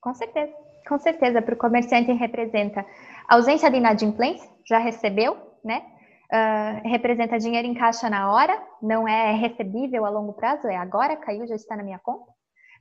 Com 0.00 0.14
certeza, 0.14 0.52
com 0.88 0.98
certeza. 0.98 1.42
Para 1.42 1.54
o 1.54 1.58
comerciante 1.58 2.12
representa 2.12 2.86
ausência 3.28 3.70
de 3.70 3.76
inadimplência, 3.76 4.48
já 4.66 4.78
recebeu, 4.78 5.36
né? 5.64 5.84
Uh, 6.26 6.88
representa 6.88 7.38
dinheiro 7.38 7.68
em 7.68 7.74
caixa 7.74 8.10
na 8.10 8.32
hora, 8.32 8.60
não 8.82 9.06
é 9.06 9.32
recebível 9.32 10.04
a 10.04 10.10
longo 10.10 10.32
prazo, 10.32 10.66
é 10.66 10.76
agora, 10.76 11.16
caiu, 11.16 11.46
já 11.46 11.54
está 11.54 11.76
na 11.76 11.84
minha 11.84 12.00
conta. 12.00 12.35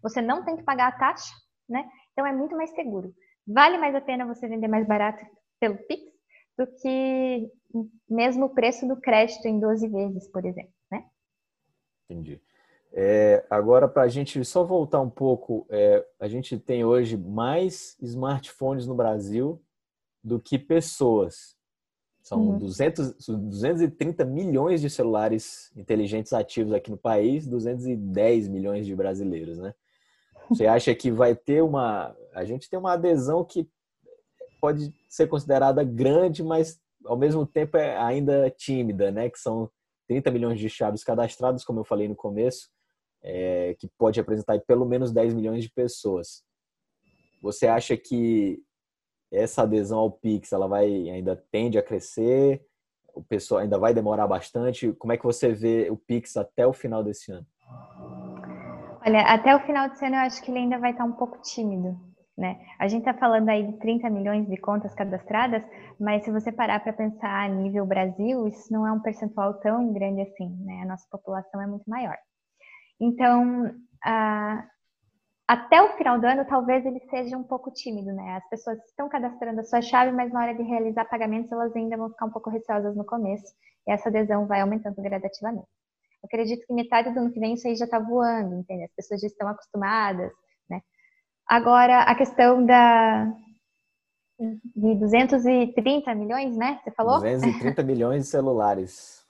Você 0.05 0.21
não 0.21 0.45
tem 0.45 0.55
que 0.55 0.61
pagar 0.61 0.89
a 0.89 0.91
taxa, 0.91 1.33
né? 1.67 1.83
Então 2.11 2.27
é 2.27 2.31
muito 2.31 2.55
mais 2.55 2.69
seguro. 2.75 3.11
Vale 3.47 3.79
mais 3.79 3.95
a 3.95 4.01
pena 4.01 4.23
você 4.23 4.47
vender 4.47 4.67
mais 4.67 4.87
barato 4.87 5.25
pelo 5.59 5.77
Pix, 5.87 6.03
do 6.55 6.67
que 6.67 7.51
mesmo 8.07 8.45
o 8.45 8.53
preço 8.53 8.87
do 8.87 9.01
crédito 9.01 9.47
em 9.47 9.59
12 9.59 9.87
vezes, 9.87 10.27
por 10.31 10.45
exemplo, 10.45 10.71
né? 10.91 11.05
Entendi. 12.07 12.39
É, 12.93 13.43
agora, 13.49 13.87
para 13.87 14.03
a 14.03 14.07
gente 14.07 14.45
só 14.45 14.63
voltar 14.63 15.01
um 15.01 15.09
pouco, 15.09 15.65
é, 15.71 16.05
a 16.19 16.27
gente 16.27 16.59
tem 16.59 16.85
hoje 16.85 17.17
mais 17.17 17.97
smartphones 17.99 18.85
no 18.85 18.93
Brasil 18.93 19.59
do 20.23 20.39
que 20.39 20.59
pessoas. 20.59 21.57
São 22.21 22.39
uhum. 22.41 22.57
200, 22.59 23.27
230 23.27 24.23
milhões 24.23 24.81
de 24.81 24.89
celulares 24.89 25.71
inteligentes 25.75 26.31
ativos 26.31 26.73
aqui 26.73 26.91
no 26.91 26.97
país, 26.97 27.47
210 27.47 28.47
milhões 28.47 28.85
de 28.85 28.95
brasileiros, 28.95 29.57
né? 29.57 29.73
Você 30.49 30.65
acha 30.67 30.93
que 30.93 31.11
vai 31.11 31.35
ter 31.35 31.61
uma. 31.61 32.15
A 32.33 32.45
gente 32.45 32.69
tem 32.69 32.77
uma 32.77 32.93
adesão 32.93 33.43
que 33.43 33.69
pode 34.59 34.93
ser 35.09 35.27
considerada 35.27 35.83
grande, 35.83 36.43
mas 36.43 36.79
ao 37.05 37.17
mesmo 37.17 37.45
tempo 37.45 37.77
é 37.77 37.97
ainda 37.97 38.49
tímida, 38.49 39.11
né? 39.11 39.29
Que 39.29 39.39
são 39.39 39.69
30 40.07 40.31
milhões 40.31 40.59
de 40.59 40.69
chaves 40.69 41.03
cadastradas, 41.03 41.63
como 41.63 41.79
eu 41.79 41.83
falei 41.83 42.07
no 42.07 42.15
começo, 42.15 42.69
é, 43.21 43.75
que 43.79 43.87
pode 43.97 44.19
representar 44.19 44.59
pelo 44.61 44.85
menos 44.85 45.11
10 45.11 45.33
milhões 45.33 45.63
de 45.63 45.71
pessoas. 45.71 46.43
Você 47.41 47.67
acha 47.67 47.95
que 47.97 48.61
essa 49.31 49.63
adesão 49.63 49.99
ao 49.99 50.11
Pix 50.11 50.51
ela 50.51 50.67
vai 50.67 51.09
ainda 51.09 51.35
tende 51.51 51.77
a 51.77 51.83
crescer? 51.83 52.65
O 53.13 53.23
pessoal 53.23 53.61
ainda 53.61 53.77
vai 53.77 53.93
demorar 53.93 54.27
bastante? 54.27 54.91
Como 54.93 55.13
é 55.13 55.17
que 55.17 55.23
você 55.23 55.53
vê 55.53 55.89
o 55.89 55.97
Pix 55.97 56.37
até 56.37 56.65
o 56.67 56.73
final 56.73 57.03
desse 57.03 57.31
ano? 57.31 57.45
Olha, 59.05 59.21
até 59.21 59.55
o 59.55 59.59
final 59.59 59.87
desse 59.87 60.03
ano 60.03 60.15
eu 60.15 60.21
acho 60.21 60.41
que 60.41 60.49
ele 60.49 60.59
ainda 60.59 60.79
vai 60.79 60.91
estar 60.91 61.05
um 61.05 61.11
pouco 61.11 61.39
tímido. 61.41 61.95
Né? 62.37 62.59
A 62.79 62.87
gente 62.87 63.07
está 63.07 63.13
falando 63.13 63.47
aí 63.47 63.65
de 63.65 63.77
30 63.79 64.09
milhões 64.09 64.45
de 64.47 64.57
contas 64.57 64.93
cadastradas, 64.93 65.63
mas 65.97 66.25
se 66.25 66.31
você 66.31 66.51
parar 66.51 66.81
para 66.81 66.91
pensar 66.91 67.45
a 67.45 67.47
nível 67.47 67.85
Brasil, 67.85 68.45
isso 68.47 68.73
não 68.73 68.85
é 68.85 68.91
um 68.91 68.99
percentual 68.99 69.53
tão 69.61 69.93
grande 69.93 70.21
assim, 70.21 70.49
né? 70.65 70.81
A 70.81 70.85
nossa 70.85 71.07
população 71.09 71.61
é 71.61 71.67
muito 71.67 71.89
maior. 71.89 72.17
Então, 72.99 73.71
até 75.47 75.81
o 75.81 75.95
final 75.95 76.19
do 76.19 76.27
ano, 76.27 76.43
talvez 76.45 76.85
ele 76.85 76.99
seja 77.09 77.37
um 77.37 77.43
pouco 77.43 77.71
tímido, 77.71 78.11
né? 78.11 78.35
As 78.35 78.49
pessoas 78.49 78.83
estão 78.85 79.07
cadastrando 79.07 79.61
a 79.61 79.63
sua 79.63 79.81
chave, 79.81 80.11
mas 80.11 80.33
na 80.33 80.41
hora 80.41 80.55
de 80.55 80.63
realizar 80.63 81.05
pagamentos, 81.05 81.51
elas 81.51 81.73
ainda 81.73 81.95
vão 81.95 82.09
ficar 82.09 82.25
um 82.25 82.31
pouco 82.31 82.49
receosas 82.49 82.95
no 82.97 83.05
começo, 83.05 83.53
e 83.87 83.91
essa 83.91 84.09
adesão 84.09 84.45
vai 84.45 84.59
aumentando 84.59 85.01
gradativamente. 85.01 85.67
Acredito 86.25 86.65
que 86.65 86.73
metade 86.73 87.13
do 87.13 87.19
ano 87.19 87.31
que 87.31 87.39
vem 87.39 87.53
isso 87.53 87.67
aí 87.67 87.75
já 87.75 87.85
está 87.85 87.99
voando, 87.99 88.55
entende? 88.55 88.83
As 88.83 88.95
pessoas 88.95 89.21
já 89.21 89.27
estão 89.27 89.47
acostumadas, 89.47 90.31
né? 90.69 90.81
Agora, 91.47 92.01
a 92.01 92.15
questão 92.15 92.65
da, 92.65 93.31
de 94.39 94.95
230 94.95 96.15
milhões, 96.15 96.57
né? 96.57 96.79
Você 96.83 96.91
falou? 96.91 97.19
230 97.19 97.81
milhões 97.83 98.23
de 98.23 98.29
celulares. 98.29 99.25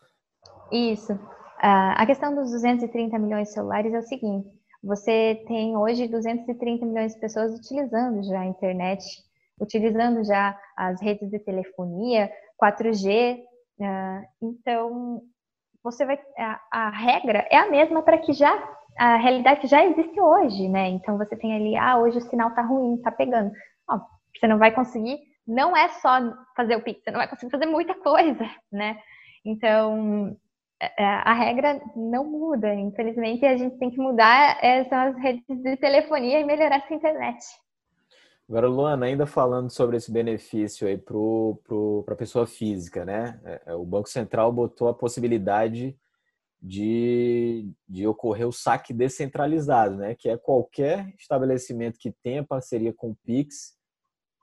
Isso. 0.71 1.13
Uh, 1.13 1.95
a 1.95 2.05
questão 2.05 2.35
dos 2.35 2.51
230 2.51 3.17
milhões 3.19 3.49
de 3.49 3.53
celulares 3.53 3.93
é 3.93 3.99
o 3.99 4.03
seguinte: 4.03 4.49
você 4.83 5.43
tem 5.47 5.77
hoje 5.77 6.07
230 6.07 6.85
milhões 6.85 7.13
de 7.13 7.19
pessoas 7.19 7.57
utilizando 7.57 8.23
já 8.23 8.41
a 8.41 8.45
internet, 8.45 9.03
utilizando 9.59 10.23
já 10.23 10.59
as 10.75 11.01
redes 11.01 11.29
de 11.29 11.39
telefonia, 11.39 12.31
4G. 12.61 13.39
Uh, 13.79 14.25
então, 14.41 15.21
você 15.85 16.03
vai. 16.03 16.19
A, 16.37 16.61
a 16.71 16.89
regra 16.89 17.47
é 17.51 17.57
a 17.57 17.69
mesma 17.69 18.01
para 18.01 18.17
que 18.17 18.33
já 18.33 18.51
a 18.97 19.17
realidade 19.17 19.61
que 19.61 19.67
já 19.67 19.85
existe 19.85 20.19
hoje, 20.19 20.67
né? 20.67 20.89
Então 20.89 21.17
você 21.17 21.35
tem 21.35 21.53
ali, 21.55 21.77
ah, 21.77 21.97
hoje 21.97 22.17
o 22.17 22.21
sinal 22.21 22.51
tá 22.51 22.61
ruim, 22.61 22.97
tá 23.01 23.11
pegando. 23.11 23.51
Ó, 23.89 23.99
você 24.35 24.47
não 24.47 24.57
vai 24.57 24.71
conseguir, 24.71 25.19
não 25.47 25.77
é 25.77 25.87
só 25.89 26.17
fazer 26.55 26.75
o 26.75 26.81
Pix, 26.81 27.03
você 27.03 27.11
não 27.11 27.19
vai 27.19 27.27
conseguir 27.27 27.51
fazer 27.51 27.67
muita 27.67 27.93
coisa, 27.93 28.49
né? 28.71 28.97
Então, 29.45 30.35
é, 30.81 31.03
é, 31.03 31.05
a 31.05 31.33
regra 31.33 31.79
não 31.95 32.25
muda. 32.25 32.73
Infelizmente, 32.73 33.45
a 33.45 33.55
gente 33.55 33.77
tem 33.77 33.91
que 33.91 33.97
mudar 33.97 34.57
essas 34.63 35.15
as 35.15 35.21
redes 35.21 35.43
de 35.47 35.77
telefonia 35.77 36.39
e 36.39 36.43
melhorar 36.43 36.77
essa 36.77 36.93
internet. 36.93 37.37
Agora, 38.47 38.67
Luana, 38.67 39.07
ainda 39.07 39.25
falando 39.25 39.71
sobre 39.71 39.97
esse 39.97 40.11
benefício 40.11 40.87
aí 40.87 40.97
para 40.97 42.13
a 42.13 42.17
pessoa 42.17 42.45
física, 42.45 43.03
né? 43.03 43.39
O 43.77 43.83
Banco 43.83 44.07
Central 44.07 44.51
botou 44.51 44.87
a 44.87 44.93
possibilidade 44.93 45.97
de, 46.61 47.71
de 47.87 48.07
ocorrer 48.07 48.47
o 48.47 48.51
saque 48.51 48.93
descentralizado, 48.93 49.97
né? 49.97 50.15
que 50.15 50.27
é 50.27 50.37
qualquer 50.37 51.13
estabelecimento 51.17 51.99
que 51.99 52.11
tenha 52.23 52.43
parceria 52.43 52.91
com 52.91 53.11
o 53.11 53.15
Pix, 53.23 53.75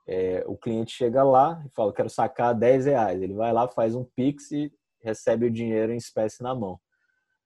é, 0.07 0.43
o 0.47 0.57
cliente 0.57 0.91
chega 0.91 1.23
lá 1.23 1.61
e 1.65 1.69
fala, 1.69 1.93
quero 1.93 2.09
sacar 2.09 2.53
10 2.53 2.85
reais. 2.85 3.21
Ele 3.21 3.33
vai 3.33 3.51
lá, 3.51 3.67
faz 3.67 3.95
um 3.95 4.03
Pix 4.03 4.51
e 4.51 4.71
recebe 5.01 5.47
o 5.47 5.51
dinheiro 5.51 5.93
em 5.93 5.97
espécie 5.97 6.41
na 6.41 6.53
mão. 6.55 6.79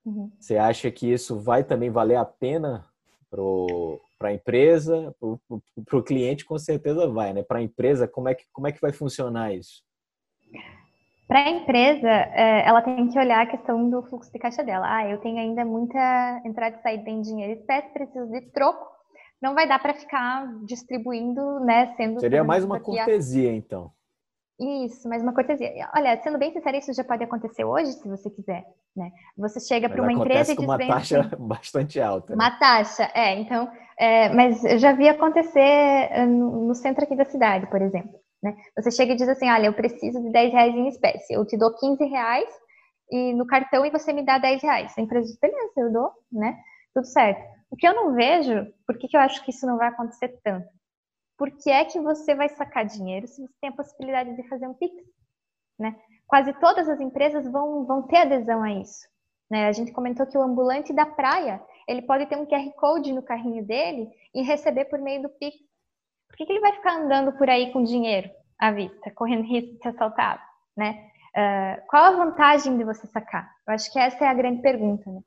Uhum. 0.06 0.32
Você 0.40 0.58
acha 0.58 0.90
que 0.92 1.12
isso 1.12 1.40
vai 1.40 1.64
também 1.64 1.90
valer 1.90 2.16
a 2.16 2.26
pena 2.26 2.88
para 4.18 4.30
a 4.30 4.34
empresa? 4.34 5.16
Para 5.86 6.00
o 6.00 6.04
cliente, 6.04 6.46
com 6.46 6.58
certeza 6.58 7.08
vai, 7.08 7.34
né? 7.34 7.44
Para 7.44 7.60
a 7.60 7.62
empresa, 7.62 8.08
como 8.08 8.30
é, 8.30 8.36
que, 8.36 8.46
como 8.52 8.68
é 8.68 8.72
que 8.72 8.82
vai 8.82 8.92
funcionar 8.92 9.54
isso? 9.54 9.84
Para 11.28 11.40
a 11.40 11.50
empresa, 11.50 12.10
é, 12.10 12.68
ela 12.68 12.82
tem 12.82 13.10
que 13.10 13.20
olhar 13.20 13.42
a 13.42 13.50
questão 13.50 13.90
do 13.90 14.02
fluxo 14.04 14.32
de 14.32 14.40
caixa 14.40 14.64
dela. 14.64 14.86
Ah, 14.88 15.10
eu 15.10 15.20
tenho 15.20 15.38
ainda 15.38 15.66
muita 15.66 16.42
entrada 16.46 16.78
e 16.78 16.82
saída 16.82 17.10
em 17.10 17.22
dinheiro 17.22 17.60
espécie, 17.60 17.92
preciso 17.92 18.32
de 18.32 18.42
troco. 18.52 18.88
Não 19.42 19.54
vai 19.54 19.68
dar 19.68 19.80
para 19.80 19.94
ficar 19.94 20.48
distribuindo, 20.66 21.60
né? 21.60 21.94
Sendo 21.96 22.20
Seria 22.20 22.44
mais 22.44 22.64
uma 22.64 22.80
cortesia, 22.80 23.54
então. 23.54 23.92
Isso, 24.60 25.08
mais 25.08 25.22
uma 25.22 25.34
cortesia. 25.34 25.72
Olha, 25.96 26.20
sendo 26.24 26.40
bem 26.40 26.52
sincero, 26.52 26.78
isso 26.78 26.94
já 26.94 27.04
pode 27.04 27.24
acontecer 27.24 27.64
hoje, 27.64 27.92
se 27.94 28.08
você 28.08 28.30
quiser. 28.30 28.66
Né? 28.96 29.12
Você 29.38 29.60
chega 29.60 29.88
para 29.88 30.02
uma 30.02 30.12
empresa 30.12 30.52
e 30.52 30.56
diz... 30.56 30.66
uma 30.66 30.80
taxa 30.80 31.20
assim, 31.22 31.36
bastante 31.48 32.02
alta. 32.02 32.36
Né? 32.36 32.44
Uma 32.44 32.58
taxa, 32.58 33.12
é. 33.14 33.36
Então, 33.40 33.70
é, 34.00 34.30
mas 34.30 34.64
eu 34.66 34.80
já 34.80 34.94
vi 34.94 35.08
acontecer 35.08 35.60
eh, 35.60 36.26
no 36.26 36.74
centro 36.74 37.04
aqui 37.04 37.16
da 37.16 37.26
cidade, 37.26 37.68
por 37.68 37.82
exemplo. 37.82 38.20
Né? 38.42 38.56
Você 38.76 38.90
chega 38.90 39.14
e 39.14 39.16
diz 39.16 39.30
assim, 39.30 39.50
olha, 39.50 39.68
eu 39.68 39.74
preciso 39.74 40.22
de 40.22 40.32
10 40.32 40.52
reais 40.52 40.76
em 40.76 40.88
espécie, 40.88 41.34
eu 41.34 41.46
te 41.46 41.58
dou 41.58 41.74
15 41.76 42.04
reais 42.06 42.50
e 43.12 43.34
no 43.34 43.46
cartão 43.46 43.86
e 43.86 43.92
você 43.92 44.12
me 44.12 44.26
dá 44.26 44.40
10 44.40 44.64
reais. 44.64 44.94
A 44.98 45.02
empresa 45.02 45.28
diz, 45.28 45.40
beleza, 45.40 45.74
eu 45.78 45.92
dou, 45.92 46.12
né? 46.32 46.58
Tudo 46.94 47.06
certo. 47.06 47.42
O 47.70 47.76
que 47.76 47.88
eu 47.88 47.94
não 47.94 48.14
vejo, 48.14 48.66
por 48.86 48.98
que, 48.98 49.08
que 49.08 49.18
eu 49.18 49.22
acho 49.22 49.44
que 49.44 49.52
isso 49.52 49.66
não 49.68 49.78
vai 49.78 49.90
acontecer 49.90 50.40
tanto? 50.44 50.68
Por 51.38 51.52
que 51.52 51.70
é 51.70 51.86
que 51.86 52.00
você 52.00 52.34
vai 52.34 52.50
sacar 52.50 52.86
dinheiro 52.86 53.28
se 53.28 53.42
você 53.42 53.54
tem 53.62 53.70
a 53.70 53.76
possibilidade 53.76 54.36
de 54.36 54.48
fazer 54.48 54.68
um 54.68 54.74
Pix? 54.74 54.96
Né? 55.80 55.96
Quase 56.26 56.52
todas 56.54 56.90
as 56.90 57.00
empresas 57.00 57.50
vão, 57.50 57.86
vão 57.86 58.02
ter 58.08 58.18
adesão 58.18 58.64
a 58.64 58.72
isso. 58.72 59.08
Né? 59.50 59.68
A 59.68 59.72
gente 59.72 59.92
comentou 59.92 60.26
que 60.26 60.38
o 60.38 60.42
ambulante 60.42 60.92
da 60.92 61.06
praia, 61.06 61.62
ele 61.88 62.02
pode 62.02 62.26
ter 62.26 62.38
um 62.38 62.46
QR 62.46 62.70
Code 62.76 63.14
no 63.14 63.22
carrinho 63.22 63.64
dele 63.66 64.10
e 64.34 64.42
receber 64.42 64.86
por 64.86 65.00
meio 65.00 65.22
do 65.22 65.30
Pix. 65.30 65.58
Por 66.28 66.38
que, 66.38 66.46
que 66.46 66.54
ele 66.54 66.60
vai 66.60 66.74
ficar 66.74 66.98
andando 66.98 67.32
por 67.38 67.50
aí 67.50 67.72
com 67.72 67.84
dinheiro 67.84 68.30
à 68.60 68.72
vista, 68.72 69.12
correndo 69.12 69.44
risco 69.44 69.74
de 69.76 69.82
ser 69.82 69.90
assaltado, 69.90 70.42
né? 70.76 71.10
Uh, 71.36 71.86
qual 71.88 72.04
a 72.04 72.26
vantagem 72.26 72.78
de 72.78 72.84
você 72.84 73.06
sacar? 73.08 73.50
Eu 73.68 73.76
acho 73.76 73.92
que 73.94 74.00
essa 74.00 74.26
é 74.26 74.28
a 74.28 74.34
grande 74.34 74.62
pergunta, 74.62 75.10
né? 75.10 75.22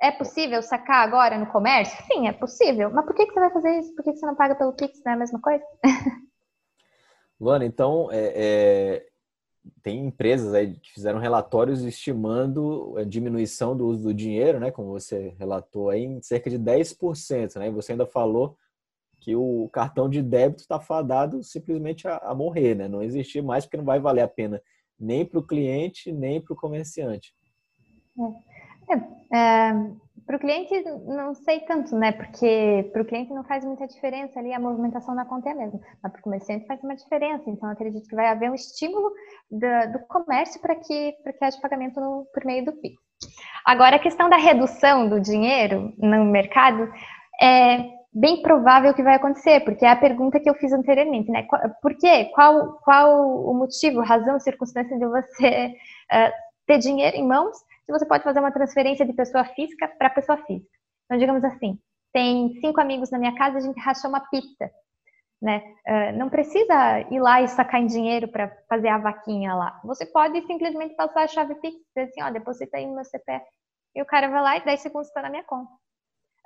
É 0.00 0.10
possível 0.10 0.62
sacar 0.62 1.06
agora 1.06 1.38
no 1.38 1.46
comércio? 1.46 1.96
Sim, 2.06 2.28
é 2.28 2.32
possível. 2.32 2.90
Mas 2.90 3.04
por 3.06 3.14
que, 3.14 3.26
que 3.26 3.32
você 3.32 3.40
vai 3.40 3.50
fazer 3.50 3.78
isso? 3.78 3.94
Por 3.94 4.04
que, 4.04 4.12
que 4.12 4.18
você 4.18 4.26
não 4.26 4.34
paga 4.34 4.54
pelo 4.54 4.74
Pix? 4.74 5.00
Não 5.04 5.12
é 5.12 5.14
a 5.14 5.18
mesma 5.18 5.40
coisa? 5.40 5.64
Luana, 7.40 7.64
então, 7.64 8.08
é, 8.10 8.32
é, 8.34 9.06
tem 9.82 10.06
empresas 10.06 10.52
aí 10.54 10.74
que 10.74 10.92
fizeram 10.92 11.18
relatórios 11.18 11.82
estimando 11.82 12.94
a 12.96 13.04
diminuição 13.04 13.76
do 13.76 13.86
uso 13.86 14.04
do 14.04 14.14
dinheiro, 14.14 14.60
né? 14.60 14.70
Como 14.70 14.88
você 14.88 15.34
relatou 15.38 15.90
aí, 15.90 16.04
em 16.04 16.22
cerca 16.22 16.50
de 16.50 16.58
10%, 16.58 17.56
né? 17.56 17.68
E 17.68 17.72
você 17.72 17.92
ainda 17.92 18.06
falou 18.06 18.56
que 19.20 19.34
o 19.34 19.68
cartão 19.72 20.08
de 20.08 20.22
débito 20.22 20.62
está 20.62 20.78
fadado 20.78 21.42
simplesmente 21.42 22.06
a, 22.06 22.18
a, 22.18 22.34
morrer, 22.34 22.74
né? 22.74 22.86
Não 22.86 23.02
existir 23.02 23.42
mais 23.42 23.64
porque 23.64 23.76
não 23.76 23.84
vai 23.84 23.98
valer 23.98 24.22
a 24.22 24.28
pena 24.28 24.62
nem 24.98 25.24
para 25.24 25.38
o 25.38 25.46
cliente 25.46 26.12
nem 26.12 26.40
para 26.40 26.54
o 26.54 26.56
comerciante. 26.56 27.34
É. 28.18 28.55
É, 28.90 29.36
é, 29.36 29.72
para 30.26 30.36
o 30.36 30.40
cliente 30.40 30.74
não 31.06 31.34
sei 31.34 31.60
tanto, 31.60 31.94
né? 31.96 32.10
Porque 32.12 32.90
para 32.92 33.02
o 33.02 33.04
cliente 33.04 33.32
não 33.32 33.44
faz 33.44 33.64
muita 33.64 33.86
diferença 33.86 34.38
ali 34.38 34.52
a 34.52 34.58
movimentação 34.58 35.14
na 35.14 35.24
conta 35.24 35.48
é 35.48 35.52
a 35.52 35.54
mesma, 35.54 35.80
mas 36.02 36.12
para 36.12 36.18
o 36.18 36.22
comerciante 36.22 36.66
faz 36.66 36.82
uma 36.82 36.96
diferença. 36.96 37.48
Então 37.48 37.70
acredito 37.70 38.08
que 38.08 38.16
vai 38.16 38.26
haver 38.26 38.50
um 38.50 38.54
estímulo 38.54 39.12
do, 39.50 39.92
do 39.92 40.06
comércio 40.08 40.60
para 40.60 40.74
que 40.74 41.12
que 41.12 41.44
haja 41.44 41.60
pagamento 41.60 42.00
no, 42.00 42.26
por 42.34 42.44
meio 42.44 42.64
do 42.64 42.72
PIX. 42.72 42.96
Agora 43.64 43.96
a 43.96 44.00
questão 44.00 44.28
da 44.28 44.36
redução 44.36 45.08
do 45.08 45.20
dinheiro 45.20 45.92
no 45.96 46.24
mercado 46.24 46.90
é 47.40 47.96
bem 48.12 48.40
provável 48.40 48.94
que 48.94 49.02
vai 49.02 49.14
acontecer, 49.14 49.60
porque 49.60 49.84
é 49.84 49.90
a 49.90 49.96
pergunta 49.96 50.40
que 50.40 50.48
eu 50.48 50.54
fiz 50.54 50.72
anteriormente, 50.72 51.30
né? 51.30 51.46
Por 51.82 51.94
quê? 51.98 52.30
Qual, 52.34 52.78
qual 52.82 53.46
o 53.46 53.52
motivo, 53.52 54.00
razão, 54.00 54.40
circunstância 54.40 54.98
de 54.98 55.06
você 55.06 55.74
uh, 56.10 56.32
ter 56.66 56.78
dinheiro 56.78 57.16
em 57.16 57.26
mãos 57.26 57.56
se 57.86 57.92
você 57.92 58.04
pode 58.04 58.24
fazer 58.24 58.40
uma 58.40 58.52
transferência 58.52 59.06
de 59.06 59.12
pessoa 59.12 59.44
física 59.44 59.86
para 59.96 60.10
pessoa 60.10 60.36
física? 60.44 60.76
Então, 61.04 61.18
digamos 61.18 61.44
assim, 61.44 61.78
tem 62.12 62.52
cinco 62.60 62.80
amigos 62.80 63.10
na 63.10 63.18
minha 63.18 63.34
casa, 63.36 63.58
a 63.58 63.60
gente 63.60 63.80
rachou 63.80 64.10
uma 64.10 64.20
pizza. 64.28 64.70
Né? 65.40 65.62
Uh, 65.86 66.18
não 66.18 66.28
precisa 66.28 67.00
ir 67.10 67.20
lá 67.20 67.42
e 67.42 67.48
sacar 67.48 67.80
em 67.80 67.86
dinheiro 67.86 68.26
para 68.26 68.48
fazer 68.68 68.88
a 68.88 68.98
vaquinha 68.98 69.54
lá. 69.54 69.80
Você 69.84 70.04
pode 70.06 70.44
simplesmente 70.46 70.96
passar 70.96 71.24
a 71.24 71.28
chave 71.28 71.54
Pix, 71.56 71.76
dizer 71.94 72.08
assim, 72.08 72.22
ó, 72.22 72.30
deposita 72.30 72.76
aí 72.76 72.86
no 72.86 72.94
meu 72.94 73.04
CPF. 73.04 73.44
E 73.94 74.02
o 74.02 74.06
cara 74.06 74.28
vai 74.28 74.42
lá 74.42 74.56
e 74.56 74.64
10 74.64 74.80
segundos 74.80 75.08
está 75.08 75.22
na 75.22 75.30
minha 75.30 75.44
conta. 75.44 75.70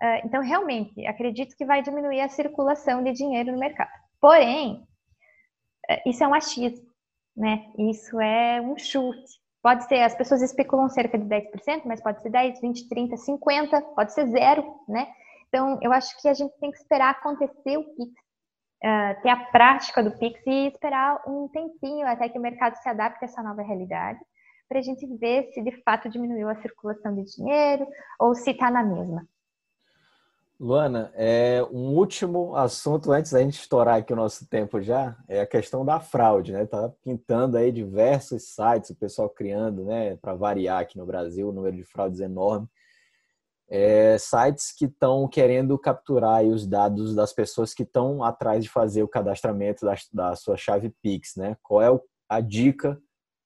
Uh, 0.03 0.27
então, 0.27 0.43
realmente, 0.43 1.07
acredito 1.07 1.57
que 1.57 1.65
vai 1.65 1.83
diminuir 1.83 2.21
a 2.21 2.29
circulação 2.29 3.03
de 3.03 3.13
dinheiro 3.13 3.53
no 3.53 3.59
mercado. 3.59 3.91
Porém, 4.21 4.85
uh, 5.89 6.09
isso 6.09 6.23
é 6.23 6.29
um 6.29 6.35
achismo, 6.35 6.87
né? 7.37 7.73
Isso 7.79 8.21
é 8.21 8.61
um 8.61 8.77
chute. 8.77 9.40
Pode 9.63 9.85
ser, 9.85 10.01
as 10.03 10.15
pessoas 10.15 10.41
especulam 10.41 10.89
cerca 10.89 11.19
de 11.19 11.25
10%, 11.27 11.83
mas 11.85 12.01
pode 12.01 12.23
ser 12.23 12.31
10, 12.31 12.61
20, 12.61 12.89
30, 12.89 13.17
50, 13.17 13.83
pode 13.95 14.15
ser 14.15 14.27
zero, 14.29 14.65
né? 14.89 15.07
Então, 15.49 15.79
eu 15.83 15.93
acho 15.93 16.21
que 16.21 16.29
a 16.29 16.35
gente 16.35 16.53
tem 16.59 16.71
que 16.71 16.79
esperar 16.79 17.11
acontecer 17.11 17.77
o 17.77 17.85
Pix, 17.85 18.13
uh, 18.13 19.23
ter 19.23 19.29
a 19.29 19.45
prática 19.51 20.03
do 20.03 20.17
Pix 20.17 20.41
e 20.47 20.69
esperar 20.69 21.21
um 21.27 21.49
tempinho 21.49 22.07
até 22.07 22.29
que 22.29 22.39
o 22.39 22.43
mercado 22.43 22.77
se 22.77 22.89
adapte 22.89 23.25
a 23.25 23.27
essa 23.27 23.43
nova 23.43 23.61
realidade, 23.61 24.21
para 24.69 24.79
a 24.79 24.83
gente 24.83 25.05
ver 25.19 25.51
se 25.53 25.61
de 25.63 25.83
fato 25.83 26.09
diminuiu 26.09 26.49
a 26.49 26.55
circulação 26.63 27.15
de 27.15 27.25
dinheiro 27.25 27.87
ou 28.19 28.35
se 28.35 28.53
está 28.53 28.71
na 28.71 28.83
mesma. 28.83 29.27
Luana, 30.61 31.11
é, 31.15 31.63
um 31.73 31.97
último 31.97 32.55
assunto 32.55 33.11
antes 33.11 33.33
da 33.33 33.41
gente 33.41 33.59
estourar 33.59 33.97
aqui 33.97 34.13
o 34.13 34.17
nosso 34.17 34.47
tempo 34.47 34.79
já, 34.83 35.17
é 35.27 35.41
a 35.41 35.47
questão 35.47 35.87
da 35.87 35.99
fraude, 35.99 36.53
né? 36.53 36.67
Tá 36.67 36.93
pintando 37.03 37.57
aí 37.57 37.73
diversos 37.73 38.55
sites, 38.55 38.91
o 38.91 38.95
pessoal 38.95 39.31
criando, 39.31 39.87
né, 39.87 40.17
para 40.17 40.35
variar 40.35 40.83
aqui 40.83 40.99
no 40.99 41.07
Brasil, 41.07 41.49
o 41.49 41.53
número 41.53 41.75
de 41.75 41.83
fraudes 41.83 42.21
é 42.21 42.27
enorme. 42.27 42.69
É, 43.71 44.19
sites 44.19 44.71
que 44.77 44.85
estão 44.85 45.27
querendo 45.27 45.79
capturar 45.79 46.45
os 46.45 46.67
dados 46.67 47.15
das 47.15 47.33
pessoas 47.33 47.73
que 47.73 47.85
estão 47.85 48.23
atrás 48.23 48.63
de 48.63 48.69
fazer 48.69 49.03
o 49.03 49.09
cadastramento 49.09 49.87
da, 49.87 49.95
da 50.13 50.37
sua 50.37 50.59
chave 50.59 50.93
Pix, 51.01 51.37
né? 51.37 51.57
Qual 51.63 51.81
é 51.81 51.89
a 52.29 52.41
dica 52.41 53.01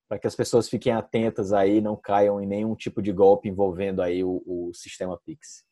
para 0.09 0.18
que 0.18 0.27
as 0.27 0.35
pessoas 0.35 0.68
fiquem 0.68 0.92
atentas 0.92 1.53
aí, 1.53 1.81
não 1.81 1.94
caiam 1.94 2.40
em 2.40 2.46
nenhum 2.46 2.74
tipo 2.74 3.00
de 3.00 3.12
golpe 3.12 3.48
envolvendo 3.48 4.03
aí 4.03 4.24
o, 4.24 4.42
o 4.44 4.74
sistema 4.74 5.16
Pix? 5.24 5.64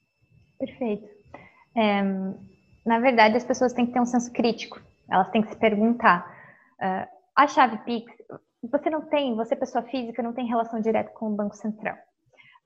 Perfeito. 0.56 1.21
É, 1.76 2.02
na 2.84 2.98
verdade, 2.98 3.36
as 3.36 3.44
pessoas 3.44 3.72
têm 3.72 3.86
que 3.86 3.92
ter 3.92 4.00
um 4.00 4.06
senso 4.06 4.32
crítico. 4.32 4.80
Elas 5.10 5.30
têm 5.30 5.42
que 5.42 5.48
se 5.48 5.56
perguntar: 5.56 6.26
uh, 6.80 7.08
a 7.34 7.46
chave 7.46 7.78
Pix, 7.78 8.12
você 8.70 8.90
não 8.90 9.02
tem, 9.02 9.34
você 9.34 9.56
pessoa 9.56 9.82
física, 9.84 10.22
não 10.22 10.32
tem 10.32 10.46
relação 10.46 10.80
direta 10.80 11.10
com 11.10 11.26
o 11.26 11.36
Banco 11.36 11.56
Central. 11.56 11.96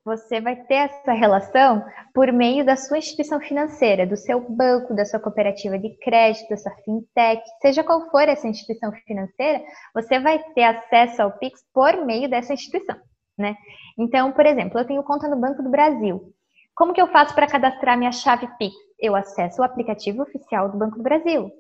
Você 0.05 0.41
vai 0.41 0.55
ter 0.55 0.75
essa 0.75 1.13
relação 1.13 1.85
por 2.15 2.33
meio 2.33 2.65
da 2.65 2.77
sua 2.77 2.99
instituição 2.99 3.41
financeira, 3.41 4.07
do 4.07 4.17
seu 4.17 4.41
banco, 4.41 4.95
da 4.95 5.05
sua 5.05 5.19
cooperativa 5.19 5.77
de 5.77 5.97
crédito, 5.99 6.49
da 6.49 6.57
sua 6.57 6.71
fintech, 6.85 7.43
seja 7.61 7.83
qual 7.83 8.09
for 8.09 8.29
essa 8.29 8.47
instituição 8.47 8.93
financeira, 9.05 9.65
você 9.93 10.21
vai 10.21 10.39
ter 10.55 10.63
acesso 10.63 11.23
ao 11.23 11.33
Pix 11.33 11.61
por 11.75 12.07
meio 12.07 12.31
dessa 12.31 12.55
instituição, 12.55 12.97
né? 13.37 13.57
Então, 13.99 14.31
por 14.31 14.47
exemplo, 14.47 14.79
eu 14.79 14.87
tenho 14.87 15.03
conta 15.03 15.27
no 15.27 15.41
Banco 15.41 15.61
do 15.61 15.71
Brasil. 15.71 16.33
Como 16.77 16.93
que 16.93 17.01
eu 17.01 17.09
faço 17.09 17.35
para 17.35 17.49
cadastrar 17.49 17.99
minha 17.99 18.13
chave 18.13 18.47
Pix? 18.59 18.87
eu 18.99 19.15
acesso 19.15 19.61
o 19.61 19.65
aplicativo 19.65 20.23
oficial 20.23 20.71
do 20.71 20.79
Banco 20.79 20.97
do 20.97 21.03
Brasil. 21.03 21.51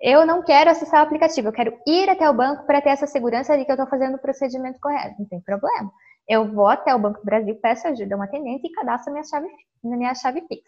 Eu 0.00 0.26
não 0.26 0.42
quero 0.42 0.70
acessar 0.70 1.00
o 1.00 1.04
aplicativo, 1.04 1.48
eu 1.48 1.52
quero 1.52 1.78
ir 1.86 2.08
até 2.08 2.28
o 2.28 2.34
banco 2.34 2.66
para 2.66 2.82
ter 2.82 2.90
essa 2.90 3.06
segurança 3.06 3.56
de 3.56 3.64
que 3.64 3.70
eu 3.70 3.74
estou 3.74 3.88
fazendo 3.88 4.16
o 4.16 4.20
procedimento 4.20 4.78
correto. 4.80 5.16
Não 5.18 5.26
tem 5.26 5.40
problema. 5.40 5.90
Eu 6.28 6.52
vou 6.52 6.68
até 6.68 6.94
o 6.94 6.98
Banco 6.98 7.20
do 7.20 7.24
Brasil, 7.24 7.58
peço 7.60 7.88
ajuda 7.88 8.14
a 8.14 8.18
um 8.18 8.22
atendente 8.22 8.66
e 8.66 8.72
cadastro 8.72 9.12
minha 9.12 9.24
chave, 9.24 9.48
minha 9.82 10.14
chave 10.14 10.42
Pix. 10.42 10.62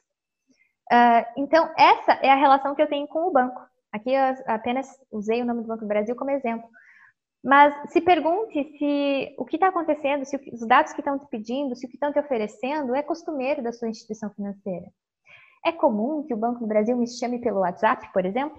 Uh, 0.92 1.24
então, 1.36 1.70
essa 1.76 2.12
é 2.22 2.30
a 2.30 2.36
relação 2.36 2.74
que 2.74 2.82
eu 2.82 2.88
tenho 2.88 3.06
com 3.06 3.28
o 3.28 3.32
banco. 3.32 3.60
Aqui 3.92 4.12
eu 4.12 4.22
apenas 4.46 4.88
usei 5.12 5.42
o 5.42 5.44
nome 5.44 5.62
do 5.62 5.68
Banco 5.68 5.82
do 5.82 5.88
Brasil 5.88 6.16
como 6.16 6.30
exemplo. 6.30 6.68
Mas 7.44 7.92
se 7.92 8.00
pergunte 8.00 8.64
se 8.78 9.34
o 9.36 9.44
que 9.44 9.56
está 9.56 9.68
acontecendo, 9.68 10.24
se 10.24 10.34
os 10.50 10.66
dados 10.66 10.94
que 10.94 11.02
estão 11.02 11.18
te 11.18 11.26
pedindo, 11.26 11.76
se 11.76 11.84
o 11.84 11.88
que 11.90 11.96
estão 11.96 12.10
te 12.10 12.18
oferecendo 12.18 12.94
é 12.94 13.02
costumeiro 13.02 13.62
da 13.62 13.70
sua 13.70 13.90
instituição 13.90 14.30
financeira. 14.30 14.86
É 15.62 15.70
comum 15.70 16.22
que 16.22 16.32
o 16.32 16.38
Banco 16.38 16.60
do 16.60 16.66
Brasil 16.66 16.96
me 16.96 17.06
chame 17.06 17.38
pelo 17.38 17.60
WhatsApp, 17.60 18.10
por 18.14 18.24
exemplo? 18.24 18.56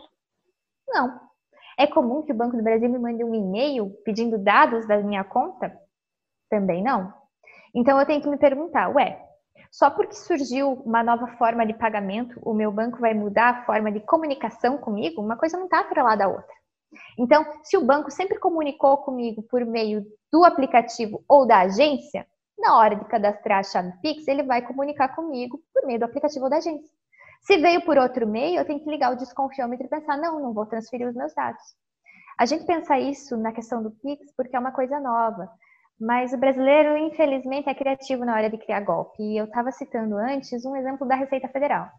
Não. 0.88 1.20
É 1.80 1.88
comum 1.88 2.22
que 2.22 2.32
o 2.32 2.36
Banco 2.36 2.56
do 2.56 2.62
Brasil 2.62 2.88
me 2.88 3.00
mande 3.00 3.24
um 3.24 3.34
e-mail 3.34 3.90
pedindo 4.06 4.38
dados 4.38 4.88
da 4.88 4.98
minha 5.00 5.24
conta? 5.24 5.76
Também 6.48 6.84
não. 6.84 7.12
Então 7.74 8.00
eu 8.00 8.06
tenho 8.06 8.22
que 8.22 8.30
me 8.30 8.38
perguntar, 8.38 8.90
ué, 8.90 9.20
só 9.72 9.90
porque 9.90 10.14
surgiu 10.14 10.74
uma 10.86 11.04
nova 11.04 11.28
forma 11.38 11.66
de 11.66 11.74
pagamento, 11.74 12.40
o 12.44 12.54
meu 12.54 12.72
banco 12.72 13.00
vai 13.00 13.16
mudar 13.16 13.50
a 13.50 13.66
forma 13.66 13.92
de 13.92 14.00
comunicação 14.02 14.78
comigo? 14.78 15.24
Uma 15.24 15.38
coisa 15.38 15.58
não 15.58 15.66
está 15.66 15.80
atrelada 15.80 16.26
à 16.26 16.28
outra. 16.28 16.65
Então, 17.18 17.46
se 17.64 17.78
o 17.78 17.86
banco 17.86 18.12
sempre 18.12 18.40
comunicou 18.40 18.98
comigo 18.98 19.44
por 19.44 19.66
meio 19.66 20.06
do 20.32 20.44
aplicativo 20.44 21.24
ou 21.28 21.46
da 21.46 21.62
agência, 21.62 22.26
na 22.58 22.78
hora 22.78 22.96
de 22.96 23.06
cadastrar 23.06 23.60
a 23.60 23.64
chave 23.64 23.92
Pix, 24.02 24.28
ele 24.28 24.44
vai 24.44 24.62
comunicar 24.62 25.16
comigo 25.16 25.62
por 25.74 25.86
meio 25.86 26.00
do 26.00 26.06
aplicativo 26.06 26.50
da 26.50 26.58
agência. 26.58 26.90
Se 27.42 27.58
veio 27.58 27.82
por 27.86 27.98
outro 27.98 28.26
meio, 28.26 28.60
eu 28.60 28.66
tenho 28.66 28.80
que 28.80 28.90
ligar 28.90 29.14
o 29.14 29.18
desconfiômetro 29.18 29.86
e 29.86 29.90
pensar, 29.90 30.18
não, 30.18 30.40
não 30.40 30.54
vou 30.54 30.66
transferir 30.66 31.08
os 31.08 31.16
meus 31.16 31.34
dados. 31.34 31.62
A 32.38 32.46
gente 32.46 32.66
pensa 32.66 32.98
isso 32.98 33.38
na 33.38 33.52
questão 33.52 33.84
do 33.84 33.92
Pix 33.92 34.34
porque 34.36 34.56
é 34.56 34.60
uma 34.60 34.72
coisa 34.72 35.00
nova, 35.00 35.50
mas 36.00 36.34
o 36.34 36.38
brasileiro, 36.38 36.98
infelizmente, 36.98 37.70
é 37.70 37.76
criativo 37.76 38.26
na 38.26 38.36
hora 38.36 38.50
de 38.50 38.58
criar 38.58 38.82
golpe. 38.82 39.22
E 39.22 39.38
eu 39.38 39.46
estava 39.46 39.72
citando 39.72 40.18
antes 40.18 40.66
um 40.66 40.76
exemplo 40.76 41.08
da 41.08 41.16
Receita 41.16 41.48
Federal. 41.48 41.90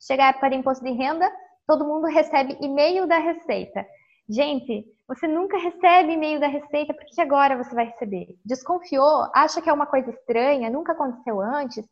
Chega 0.00 0.24
a 0.24 0.28
época 0.28 0.50
de 0.50 0.56
imposto 0.56 0.84
de 0.84 0.90
renda, 0.90 1.30
todo 1.66 1.86
mundo 1.86 2.06
recebe 2.06 2.56
e-mail 2.60 3.06
da 3.06 3.18
Receita. 3.18 3.86
Gente, 4.28 4.86
você 5.06 5.28
nunca 5.28 5.58
recebe 5.58 6.12
e-mail 6.12 6.40
da 6.40 6.46
Receita, 6.46 6.94
por 6.94 7.04
que 7.04 7.20
agora 7.20 7.62
você 7.62 7.74
vai 7.74 7.84
receber? 7.84 8.34
Desconfiou? 8.44 9.28
Acha 9.34 9.60
que 9.60 9.68
é 9.68 9.72
uma 9.72 9.84
coisa 9.84 10.10
estranha? 10.10 10.70
Nunca 10.70 10.92
aconteceu 10.92 11.40
antes? 11.42 11.86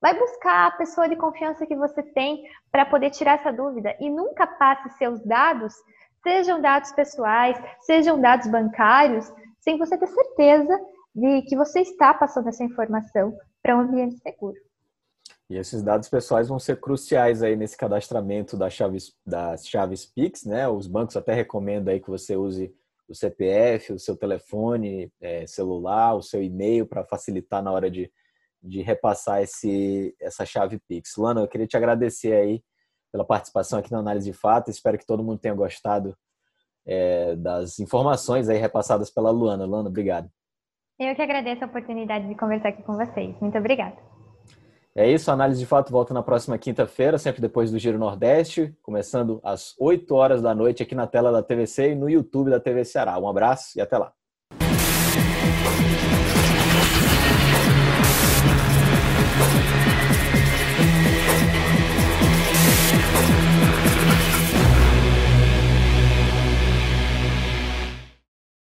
Vai 0.00 0.18
buscar 0.18 0.66
a 0.66 0.70
pessoa 0.72 1.08
de 1.08 1.14
confiança 1.14 1.64
que 1.64 1.76
você 1.76 2.02
tem 2.02 2.42
para 2.72 2.84
poder 2.84 3.10
tirar 3.10 3.38
essa 3.38 3.52
dúvida 3.52 3.96
e 4.00 4.10
nunca 4.10 4.46
passe 4.46 4.90
seus 4.98 5.24
dados, 5.24 5.74
sejam 6.24 6.60
dados 6.60 6.90
pessoais, 6.90 7.56
sejam 7.82 8.20
dados 8.20 8.48
bancários, 8.48 9.32
sem 9.60 9.78
você 9.78 9.96
ter 9.96 10.08
certeza 10.08 10.76
de 11.14 11.42
que 11.42 11.56
você 11.56 11.80
está 11.80 12.12
passando 12.12 12.48
essa 12.48 12.64
informação 12.64 13.32
para 13.62 13.76
um 13.76 13.80
ambiente 13.80 14.18
seguro. 14.18 14.56
E 15.48 15.56
esses 15.56 15.82
dados 15.82 16.08
pessoais 16.08 16.48
vão 16.48 16.58
ser 16.58 16.80
cruciais 16.80 17.42
aí 17.42 17.54
nesse 17.54 17.76
cadastramento 17.76 18.56
das 18.56 18.72
chaves, 18.72 19.14
das 19.24 19.66
chaves 19.66 20.04
Pix, 20.04 20.44
né? 20.44 20.68
Os 20.68 20.88
bancos 20.88 21.16
até 21.16 21.32
recomendam 21.32 21.94
aí 21.94 22.00
que 22.00 22.10
você 22.10 22.36
use 22.36 22.74
o 23.08 23.14
CPF, 23.14 23.92
o 23.92 23.98
seu 23.98 24.16
telefone 24.16 25.12
é, 25.20 25.46
celular, 25.46 26.14
o 26.14 26.22
seu 26.22 26.42
e-mail 26.42 26.86
para 26.86 27.04
facilitar 27.04 27.62
na 27.62 27.70
hora 27.70 27.88
de, 27.88 28.10
de 28.60 28.82
repassar 28.82 29.40
esse, 29.40 30.16
essa 30.20 30.44
chave 30.44 30.80
Pix. 30.88 31.16
Luana, 31.16 31.40
eu 31.40 31.48
queria 31.48 31.66
te 31.66 31.76
agradecer 31.76 32.32
aí 32.32 32.62
pela 33.12 33.24
participação 33.24 33.78
aqui 33.78 33.92
na 33.92 33.98
Análise 33.98 34.30
de 34.30 34.36
Fato. 34.36 34.70
Espero 34.70 34.98
que 34.98 35.06
todo 35.06 35.22
mundo 35.22 35.38
tenha 35.38 35.54
gostado 35.54 36.16
é, 36.84 37.36
das 37.36 37.78
informações 37.78 38.48
aí 38.48 38.58
repassadas 38.58 39.10
pela 39.10 39.30
Luana. 39.30 39.64
Luana, 39.64 39.88
obrigado. 39.88 40.28
Eu 40.98 41.14
que 41.14 41.22
agradeço 41.22 41.62
a 41.62 41.66
oportunidade 41.68 42.26
de 42.26 42.34
conversar 42.34 42.70
aqui 42.70 42.82
com 42.82 42.96
vocês. 42.96 43.38
Muito 43.40 43.56
obrigada. 43.56 44.15
É 44.98 45.06
isso, 45.12 45.30
a 45.30 45.34
análise 45.34 45.60
de 45.60 45.66
fato 45.66 45.92
volta 45.92 46.14
na 46.14 46.22
próxima 46.22 46.56
quinta-feira, 46.56 47.18
sempre 47.18 47.38
depois 47.38 47.70
do 47.70 47.78
Giro 47.78 47.98
Nordeste, 47.98 48.74
começando 48.82 49.38
às 49.44 49.74
8 49.78 50.14
horas 50.14 50.40
da 50.40 50.54
noite 50.54 50.82
aqui 50.82 50.94
na 50.94 51.06
tela 51.06 51.30
da 51.30 51.42
TVC 51.42 51.90
e 51.90 51.94
no 51.94 52.08
YouTube 52.08 52.48
da 52.48 52.58
TV 52.58 52.82
Ceará. 52.82 53.18
Um 53.18 53.28
abraço 53.28 53.78
e 53.78 53.82
até 53.82 53.98
lá. 53.98 54.10